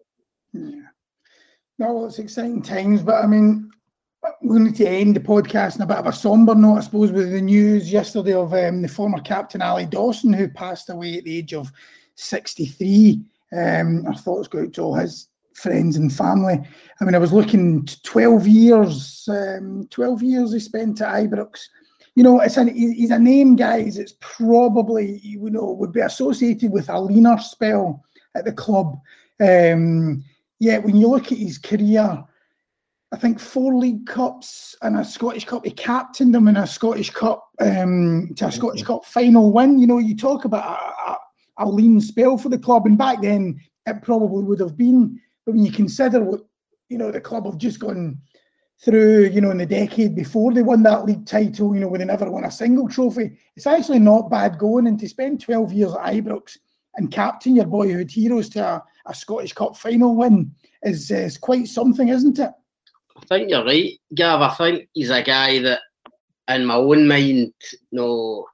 Yeah. 0.52 0.86
No, 1.78 1.92
well, 1.92 2.06
it's 2.06 2.18
exciting 2.18 2.62
times, 2.62 3.02
but 3.02 3.22
I 3.22 3.26
mean, 3.26 3.70
we 4.42 4.58
need 4.58 4.76
to 4.76 4.88
end 4.88 5.16
the 5.16 5.20
podcast 5.20 5.76
in 5.76 5.82
a 5.82 5.86
bit 5.86 5.96
of 5.96 6.06
a 6.06 6.12
somber 6.12 6.54
note, 6.54 6.78
I 6.78 6.80
suppose, 6.80 7.12
with 7.12 7.32
the 7.32 7.40
news 7.40 7.92
yesterday 7.92 8.34
of 8.34 8.52
um, 8.54 8.82
the 8.82 8.88
former 8.88 9.20
captain 9.20 9.62
Ally 9.62 9.84
Dawson, 9.84 10.32
who 10.32 10.48
passed 10.48 10.90
away 10.90 11.18
at 11.18 11.24
the 11.24 11.38
age 11.38 11.54
of 11.54 11.72
63. 12.16 13.20
Um, 13.52 14.06
our 14.06 14.14
thoughts 14.14 14.48
go 14.48 14.62
out 14.62 14.72
to 14.74 14.82
all 14.82 14.94
his 14.94 15.28
friends 15.54 15.96
and 15.96 16.12
family. 16.12 16.60
I 17.00 17.04
mean, 17.04 17.14
I 17.14 17.18
was 17.18 17.32
looking 17.32 17.86
12 18.02 18.46
years, 18.46 19.28
um, 19.28 19.86
12 19.90 20.22
years 20.22 20.52
he 20.52 20.60
spent 20.60 21.00
at 21.00 21.14
Ibrox. 21.14 21.60
You 22.14 22.22
know, 22.22 22.40
it's 22.40 22.56
an, 22.56 22.74
he's 22.74 23.10
a 23.10 23.18
name, 23.18 23.56
guys. 23.56 23.96
It's 23.96 24.14
probably, 24.20 25.18
you 25.22 25.50
know, 25.50 25.72
would 25.72 25.92
be 25.92 26.00
associated 26.00 26.70
with 26.70 26.88
a 26.90 27.00
leaner 27.00 27.38
spell 27.38 28.04
at 28.34 28.44
the 28.44 28.52
club. 28.52 28.98
Um, 29.40 30.24
yet 30.58 30.84
when 30.84 30.96
you 30.96 31.08
look 31.08 31.32
at 31.32 31.38
his 31.38 31.58
career, 31.58 32.24
I 33.12 33.16
think 33.16 33.38
four 33.38 33.74
League 33.74 34.06
Cups 34.06 34.74
and 34.82 34.98
a 34.98 35.04
Scottish 35.04 35.44
Cup. 35.44 35.64
He 35.64 35.70
captained 35.70 36.34
them 36.34 36.48
in 36.48 36.56
a 36.56 36.66
Scottish 36.66 37.10
Cup 37.10 37.46
um, 37.60 38.32
to 38.36 38.46
a 38.46 38.52
Scottish 38.52 38.82
Cup 38.82 39.04
final 39.04 39.52
win. 39.52 39.78
You 39.78 39.86
know, 39.86 39.98
you 39.98 40.16
talk 40.16 40.44
about 40.46 40.80
a, 40.80 41.12
a, 41.12 41.18
a 41.58 41.68
lean 41.68 42.00
spell 42.00 42.38
for 42.38 42.48
the 42.48 42.58
club, 42.58 42.86
and 42.86 42.96
back 42.96 43.20
then 43.20 43.60
it 43.86 44.02
probably 44.02 44.44
would 44.44 44.60
have 44.60 44.76
been 44.76 45.20
but 45.44 45.54
when 45.54 45.64
you 45.64 45.72
consider 45.72 46.22
what 46.22 46.42
you 46.88 46.98
know, 46.98 47.10
the 47.10 47.20
club 47.20 47.46
have 47.46 47.56
just 47.56 47.80
gone 47.80 48.18
through, 48.84 49.26
you 49.28 49.40
know, 49.40 49.50
in 49.50 49.58
the 49.58 49.66
decade 49.66 50.14
before 50.14 50.52
they 50.52 50.62
won 50.62 50.82
that 50.82 51.06
league 51.06 51.24
title, 51.24 51.74
you 51.74 51.80
know, 51.80 51.88
where 51.88 51.98
they 51.98 52.04
never 52.04 52.30
won 52.30 52.44
a 52.44 52.50
single 52.50 52.88
trophy. 52.88 53.38
It's 53.56 53.66
actually 53.66 54.00
not 54.00 54.30
bad 54.30 54.58
going. 54.58 54.86
And 54.86 55.00
to 55.00 55.08
spend 55.08 55.40
12 55.40 55.72
years 55.72 55.92
at 55.92 56.14
Ibrox 56.14 56.58
and 56.96 57.10
captain 57.10 57.56
your 57.56 57.66
boyhood 57.66 58.10
heroes 58.10 58.50
to 58.50 58.62
a, 58.62 58.84
a 59.06 59.14
Scottish 59.14 59.54
Cup 59.54 59.76
final 59.76 60.14
win 60.14 60.52
is, 60.82 61.10
is 61.10 61.38
quite 61.38 61.66
something, 61.66 62.08
isn't 62.08 62.38
it? 62.38 62.50
I 63.16 63.24
think 63.26 63.50
you're 63.50 63.64
right, 63.64 63.98
Gav. 64.14 64.40
I 64.40 64.54
think 64.54 64.88
he's 64.92 65.10
a 65.10 65.22
guy 65.22 65.58
that, 65.60 65.80
in 66.48 66.66
my 66.66 66.74
own 66.74 67.06
mind, 67.06 67.52
you 67.70 67.78
know, 67.92 68.46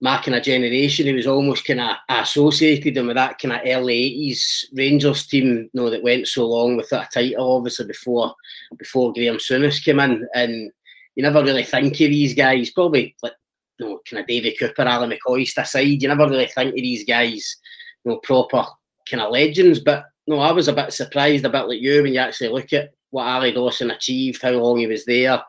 marking 0.00 0.34
a 0.34 0.40
generation. 0.40 1.06
He 1.06 1.12
was 1.12 1.26
almost 1.26 1.64
kind 1.64 1.80
of 1.80 1.96
associated 2.08 2.96
him 2.96 3.08
with 3.08 3.16
that 3.16 3.38
kind 3.38 3.54
of 3.54 3.60
early 3.66 4.32
80s 4.32 4.64
Rangers 4.74 5.26
team, 5.26 5.46
you 5.46 5.70
know, 5.74 5.90
that 5.90 6.02
went 6.02 6.26
so 6.26 6.46
long 6.46 6.76
without 6.76 7.06
a 7.06 7.08
title, 7.12 7.56
obviously, 7.56 7.86
before 7.86 8.34
before 8.78 9.12
Graham 9.12 9.36
Souness 9.36 9.84
came 9.84 10.00
in. 10.00 10.26
And 10.34 10.70
you 11.16 11.22
never 11.22 11.42
really 11.42 11.64
think 11.64 11.92
of 11.92 11.98
these 11.98 12.34
guys, 12.34 12.70
probably 12.70 13.14
like, 13.22 13.34
you 13.78 13.86
know, 13.86 14.00
kind 14.08 14.20
of 14.20 14.26
Davy 14.26 14.56
Cooper, 14.58 14.82
Ally 14.82 15.18
McCoist 15.18 15.60
aside, 15.60 16.02
you 16.02 16.08
never 16.08 16.28
really 16.28 16.46
think 16.46 16.70
of 16.70 16.74
these 16.76 17.04
guys, 17.04 17.56
you 18.04 18.12
know, 18.12 18.18
proper 18.18 18.64
kind 19.08 19.22
of 19.22 19.32
legends. 19.32 19.80
But 19.80 20.04
no, 20.26 20.38
I 20.38 20.52
was 20.52 20.68
a 20.68 20.72
bit 20.72 20.92
surprised, 20.92 21.44
a 21.44 21.50
bit 21.50 21.68
like 21.68 21.80
you, 21.80 22.02
when 22.02 22.14
you 22.14 22.20
actually 22.20 22.48
look 22.48 22.72
at 22.72 22.90
what 23.10 23.26
Ally 23.26 23.52
Dawson 23.52 23.90
achieved, 23.90 24.42
how 24.42 24.52
long 24.52 24.78
he 24.78 24.86
was 24.86 25.04
there 25.04 25.42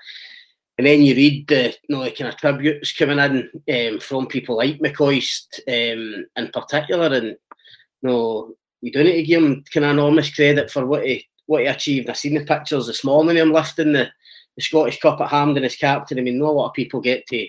and 0.82 0.88
then 0.88 1.04
you 1.04 1.14
read 1.14 1.48
the 1.48 1.76
you 1.88 1.96
know, 1.96 2.10
kind 2.10 2.34
of 2.34 2.38
tributes 2.38 2.92
coming 2.94 3.20
in 3.20 3.94
um, 3.94 4.00
from 4.00 4.26
people 4.26 4.58
like 4.58 4.80
McCoist 4.80 5.60
um, 5.68 6.26
in 6.36 6.48
particular, 6.52 7.06
and 7.06 7.28
you 7.28 7.38
know, 8.02 8.56
you 8.82 8.92
don't 8.92 9.06
need 9.06 9.18
to 9.18 9.24
give 9.24 9.44
him 9.44 9.64
kind 9.72 9.86
of 9.86 9.92
enormous 9.92 10.34
credit 10.34 10.72
for 10.72 10.88
what 10.88 11.06
he 11.06 11.28
what 11.46 11.62
he 11.62 11.68
achieved. 11.68 12.10
I 12.10 12.14
seen 12.14 12.34
the 12.34 12.46
pictures 12.46 12.88
this 12.88 13.04
morning 13.04 13.38
him 13.38 13.52
lifting 13.52 13.92
the, 13.92 14.10
the 14.56 14.62
Scottish 14.64 15.00
Cup 15.00 15.22
at 15.22 15.30
Hampden 15.30 15.64
as 15.64 15.76
captain. 15.76 16.18
I 16.18 16.24
mean, 16.24 16.40
not 16.40 16.48
a 16.48 16.52
lot 16.52 16.70
of 16.70 16.74
people 16.74 17.00
get 17.00 17.28
to 17.28 17.48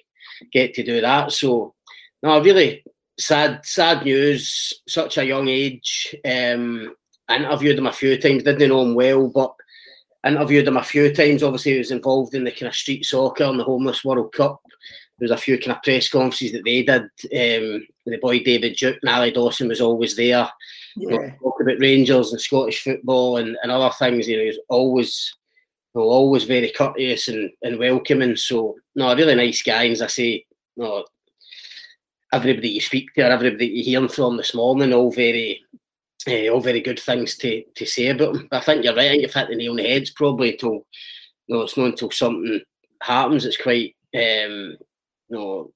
get 0.52 0.74
to 0.74 0.82
do 0.82 1.00
that. 1.00 1.32
So, 1.32 1.74
no, 2.22 2.38
really 2.42 2.84
sad 3.18 3.64
sad 3.64 4.04
news. 4.04 4.74
Such 4.86 5.16
a 5.16 5.24
young 5.24 5.48
age. 5.48 6.14
Um, 6.22 6.94
I 7.28 7.36
interviewed 7.36 7.78
him 7.78 7.86
a 7.86 7.92
few 7.94 8.20
times. 8.20 8.42
Didn't 8.42 8.68
know 8.68 8.82
him 8.82 8.94
well, 8.94 9.28
but 9.28 9.54
interviewed 10.26 10.68
him 10.68 10.76
a 10.76 10.82
few 10.82 11.12
times. 11.12 11.42
Obviously, 11.42 11.72
he 11.72 11.78
was 11.78 11.90
involved 11.90 12.34
in 12.34 12.44
the 12.44 12.50
kind 12.50 12.68
of 12.68 12.74
street 12.74 13.04
soccer 13.04 13.44
and 13.44 13.58
the 13.58 13.64
Homeless 13.64 14.04
World 14.04 14.32
Cup. 14.32 14.60
There 15.18 15.28
was 15.28 15.30
a 15.30 15.36
few 15.36 15.58
kind 15.58 15.76
of 15.76 15.82
press 15.82 16.08
conferences 16.08 16.52
that 16.52 16.64
they 16.64 16.82
did. 16.82 17.02
Um, 17.02 17.86
the 18.06 18.18
boy 18.20 18.42
David 18.42 18.76
Duke 18.76 18.98
and 19.02 19.10
Ally 19.10 19.30
Dawson 19.30 19.68
was 19.68 19.80
always 19.80 20.16
there. 20.16 20.48
Yeah. 20.96 21.10
You 21.10 21.10
know, 21.10 21.32
talk 21.42 21.60
about 21.60 21.78
Rangers 21.78 22.32
and 22.32 22.40
Scottish 22.40 22.82
football 22.82 23.36
and, 23.36 23.56
and 23.62 23.70
other 23.70 23.94
things. 23.98 24.26
You 24.28 24.36
know, 24.36 24.42
he 24.42 24.48
was 24.48 24.60
always, 24.68 25.34
you 25.94 26.00
know, 26.00 26.08
always 26.08 26.44
very 26.44 26.70
courteous 26.70 27.28
and, 27.28 27.50
and 27.62 27.78
welcoming. 27.78 28.36
So, 28.36 28.76
no, 28.94 29.14
really 29.14 29.34
nice 29.34 29.62
guy. 29.62 29.84
And 29.84 29.92
as 29.92 30.02
I 30.02 30.06
say, 30.08 30.44
know, 30.76 31.04
everybody 32.32 32.70
you 32.70 32.80
speak 32.80 33.14
to 33.14 33.22
or 33.22 33.30
everybody 33.30 33.66
you 33.66 33.84
hear 33.84 34.08
from 34.08 34.36
this 34.36 34.54
morning, 34.54 34.92
all 34.92 35.12
very 35.12 35.62
uh, 36.28 36.48
all 36.48 36.60
very 36.60 36.80
good 36.80 37.00
things 37.00 37.36
to, 37.38 37.62
to 37.74 37.86
say 37.86 38.08
about 38.08 38.36
him. 38.36 38.48
But 38.50 38.62
I 38.62 38.64
think 38.64 38.84
you're 38.84 38.94
right. 38.94 39.06
I 39.06 39.08
think 39.10 39.22
you've 39.22 39.34
hit 39.34 39.48
the 39.48 39.56
nail 39.56 39.70
on 39.72 39.76
the 39.76 39.88
head. 39.88 40.08
probably 40.14 40.56
till 40.56 40.86
you 41.46 41.56
know, 41.56 41.62
it's 41.62 41.76
not 41.76 41.86
until 41.86 42.10
something 42.10 42.60
happens. 43.02 43.44
It's 43.44 43.56
quite 43.60 43.96
um, 44.14 44.76
you 45.28 45.38
know, 45.38 45.72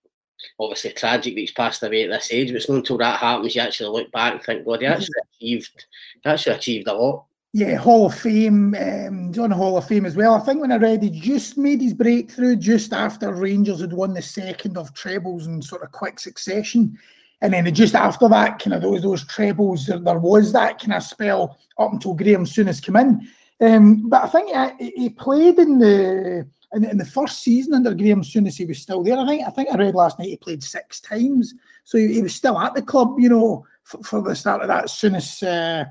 obviously 0.60 0.92
tragic 0.92 1.34
that 1.34 1.40
he's 1.40 1.52
passed 1.52 1.82
away 1.82 2.04
at 2.04 2.10
this 2.10 2.32
age. 2.32 2.48
But 2.48 2.56
it's 2.56 2.68
not 2.68 2.76
until 2.76 2.98
that 2.98 3.20
happens 3.20 3.54
you 3.54 3.62
actually 3.62 3.90
look 3.90 4.12
back 4.12 4.34
and 4.34 4.42
think, 4.42 4.66
God, 4.66 4.80
he 4.80 4.86
actually 4.86 5.14
achieved, 5.32 5.86
he 6.22 6.30
actually 6.30 6.56
achieved 6.56 6.88
a 6.88 6.94
lot. 6.94 7.24
Yeah, 7.52 7.76
Hall 7.76 8.06
of 8.06 8.14
Fame, 8.14 8.74
um, 8.74 9.32
John 9.32 9.50
Hall 9.50 9.78
of 9.78 9.88
Fame 9.88 10.04
as 10.04 10.14
well. 10.14 10.34
I 10.34 10.40
think 10.40 10.60
when 10.60 10.72
I 10.72 10.76
read 10.76 11.02
he 11.02 11.08
just 11.08 11.56
made 11.56 11.80
his 11.80 11.94
breakthrough 11.94 12.56
just 12.56 12.92
after 12.92 13.32
Rangers 13.32 13.80
had 13.80 13.94
won 13.94 14.12
the 14.12 14.20
second 14.20 14.76
of 14.76 14.92
trebles 14.92 15.46
in 15.46 15.62
sort 15.62 15.82
of 15.82 15.90
quick 15.90 16.20
succession. 16.20 16.98
And 17.42 17.52
then 17.52 17.72
just 17.74 17.94
after 17.94 18.28
that, 18.28 18.58
kind 18.58 18.74
of 18.74 18.82
those 18.82 19.02
those 19.02 19.26
trebles, 19.26 19.86
there, 19.86 19.98
there 19.98 20.18
was 20.18 20.52
that 20.52 20.78
kind 20.78 20.94
of 20.94 21.02
spell 21.02 21.58
up 21.78 21.92
until 21.92 22.14
Graham 22.14 22.44
Souness 22.44 22.82
came 22.82 22.96
in. 22.96 23.28
Um, 23.60 24.08
but 24.08 24.24
I 24.24 24.28
think 24.28 24.78
he, 24.78 24.90
he 25.02 25.08
played 25.10 25.58
in 25.58 25.78
the 25.78 26.46
in, 26.72 26.84
in, 26.84 26.98
the 26.98 27.04
first 27.04 27.42
season 27.42 27.74
under 27.74 27.94
Graham 27.94 28.22
Souness. 28.22 28.56
He 28.56 28.64
was 28.64 28.78
still 28.78 29.02
there. 29.02 29.18
I 29.18 29.26
think 29.26 29.46
I 29.46 29.50
think 29.50 29.68
I 29.70 29.76
read 29.76 29.94
last 29.94 30.18
night 30.18 30.28
he 30.28 30.36
played 30.36 30.62
six 30.62 31.00
times, 31.00 31.54
so 31.84 31.98
he, 31.98 32.14
he 32.14 32.22
was 32.22 32.34
still 32.34 32.58
at 32.58 32.74
the 32.74 32.82
club. 32.82 33.16
You 33.18 33.28
know, 33.28 33.66
for, 33.84 34.02
for 34.02 34.22
the 34.22 34.34
start 34.34 34.62
of 34.62 34.68
that 34.68 34.86
Souness 34.86 35.42
uh, 35.42 35.84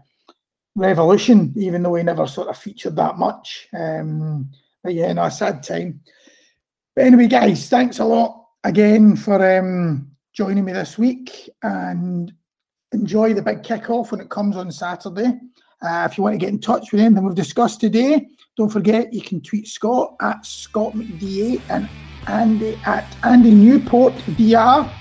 revolution, 0.75 1.53
even 1.55 1.83
though 1.83 1.95
he 1.95 2.03
never 2.03 2.27
sort 2.27 2.49
of 2.49 2.57
featured 2.57 2.95
that 2.95 3.17
much. 3.17 3.67
Um, 3.77 4.49
but 4.83 4.93
yeah, 4.93 5.13
no, 5.13 5.23
a 5.23 5.31
sad 5.31 5.63
time. 5.63 6.01
But 6.95 7.05
anyway, 7.05 7.27
guys, 7.27 7.69
thanks 7.69 7.99
a 7.99 8.05
lot 8.05 8.45
again 8.63 9.15
for 9.15 9.57
um, 9.57 10.14
joining 10.35 10.65
me 10.65 10.73
this 10.73 10.97
week 10.97 11.49
and 11.63 12.33
enjoy 12.91 13.33
the 13.33 13.41
big 13.41 13.63
kickoff 13.63 14.11
when 14.11 14.19
it 14.19 14.29
comes 14.29 14.57
on 14.57 14.69
Saturday. 14.69 15.39
Uh, 15.81 16.07
if 16.09 16.17
you 16.17 16.23
want 16.23 16.33
to 16.33 16.37
get 16.37 16.49
in 16.49 16.59
touch 16.59 16.91
with 16.91 16.99
anything 16.99 17.23
we've 17.23 17.35
discussed 17.35 17.79
today, 17.79 18.27
don't 18.57 18.69
forget 18.69 19.13
you 19.13 19.21
can 19.21 19.41
tweet 19.41 19.65
Scott 19.65 20.15
at 20.21 20.45
Scott 20.45 20.93
McDA 20.93 21.61
and 21.69 21.89
Andy 22.27 22.77
at 22.85 23.15
Andy 23.23 23.51
Newport 23.51 24.13
DR. 24.37 24.91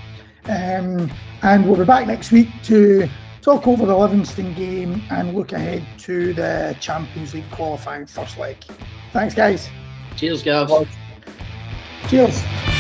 Um, 0.47 1.11
and 1.43 1.67
we'll 1.67 1.77
be 1.77 1.85
back 1.85 2.07
next 2.07 2.31
week 2.31 2.49
to 2.65 3.09
talk 3.43 3.67
over 3.67 3.87
the 3.87 3.97
Livingston 3.97 4.55
game 4.55 5.03
and 5.11 5.35
look 5.35 5.53
ahead 5.53 5.85
to 5.99 6.33
the 6.33 6.77
Champions 6.81 7.35
League 7.35 7.51
qualifying 7.51 8.07
first 8.07 8.39
leg. 8.39 8.57
Thanks, 9.13 9.35
guys. 9.35 9.69
Cheers, 10.17 10.45
Gav. 10.45 10.71
Cheers. 12.09 12.74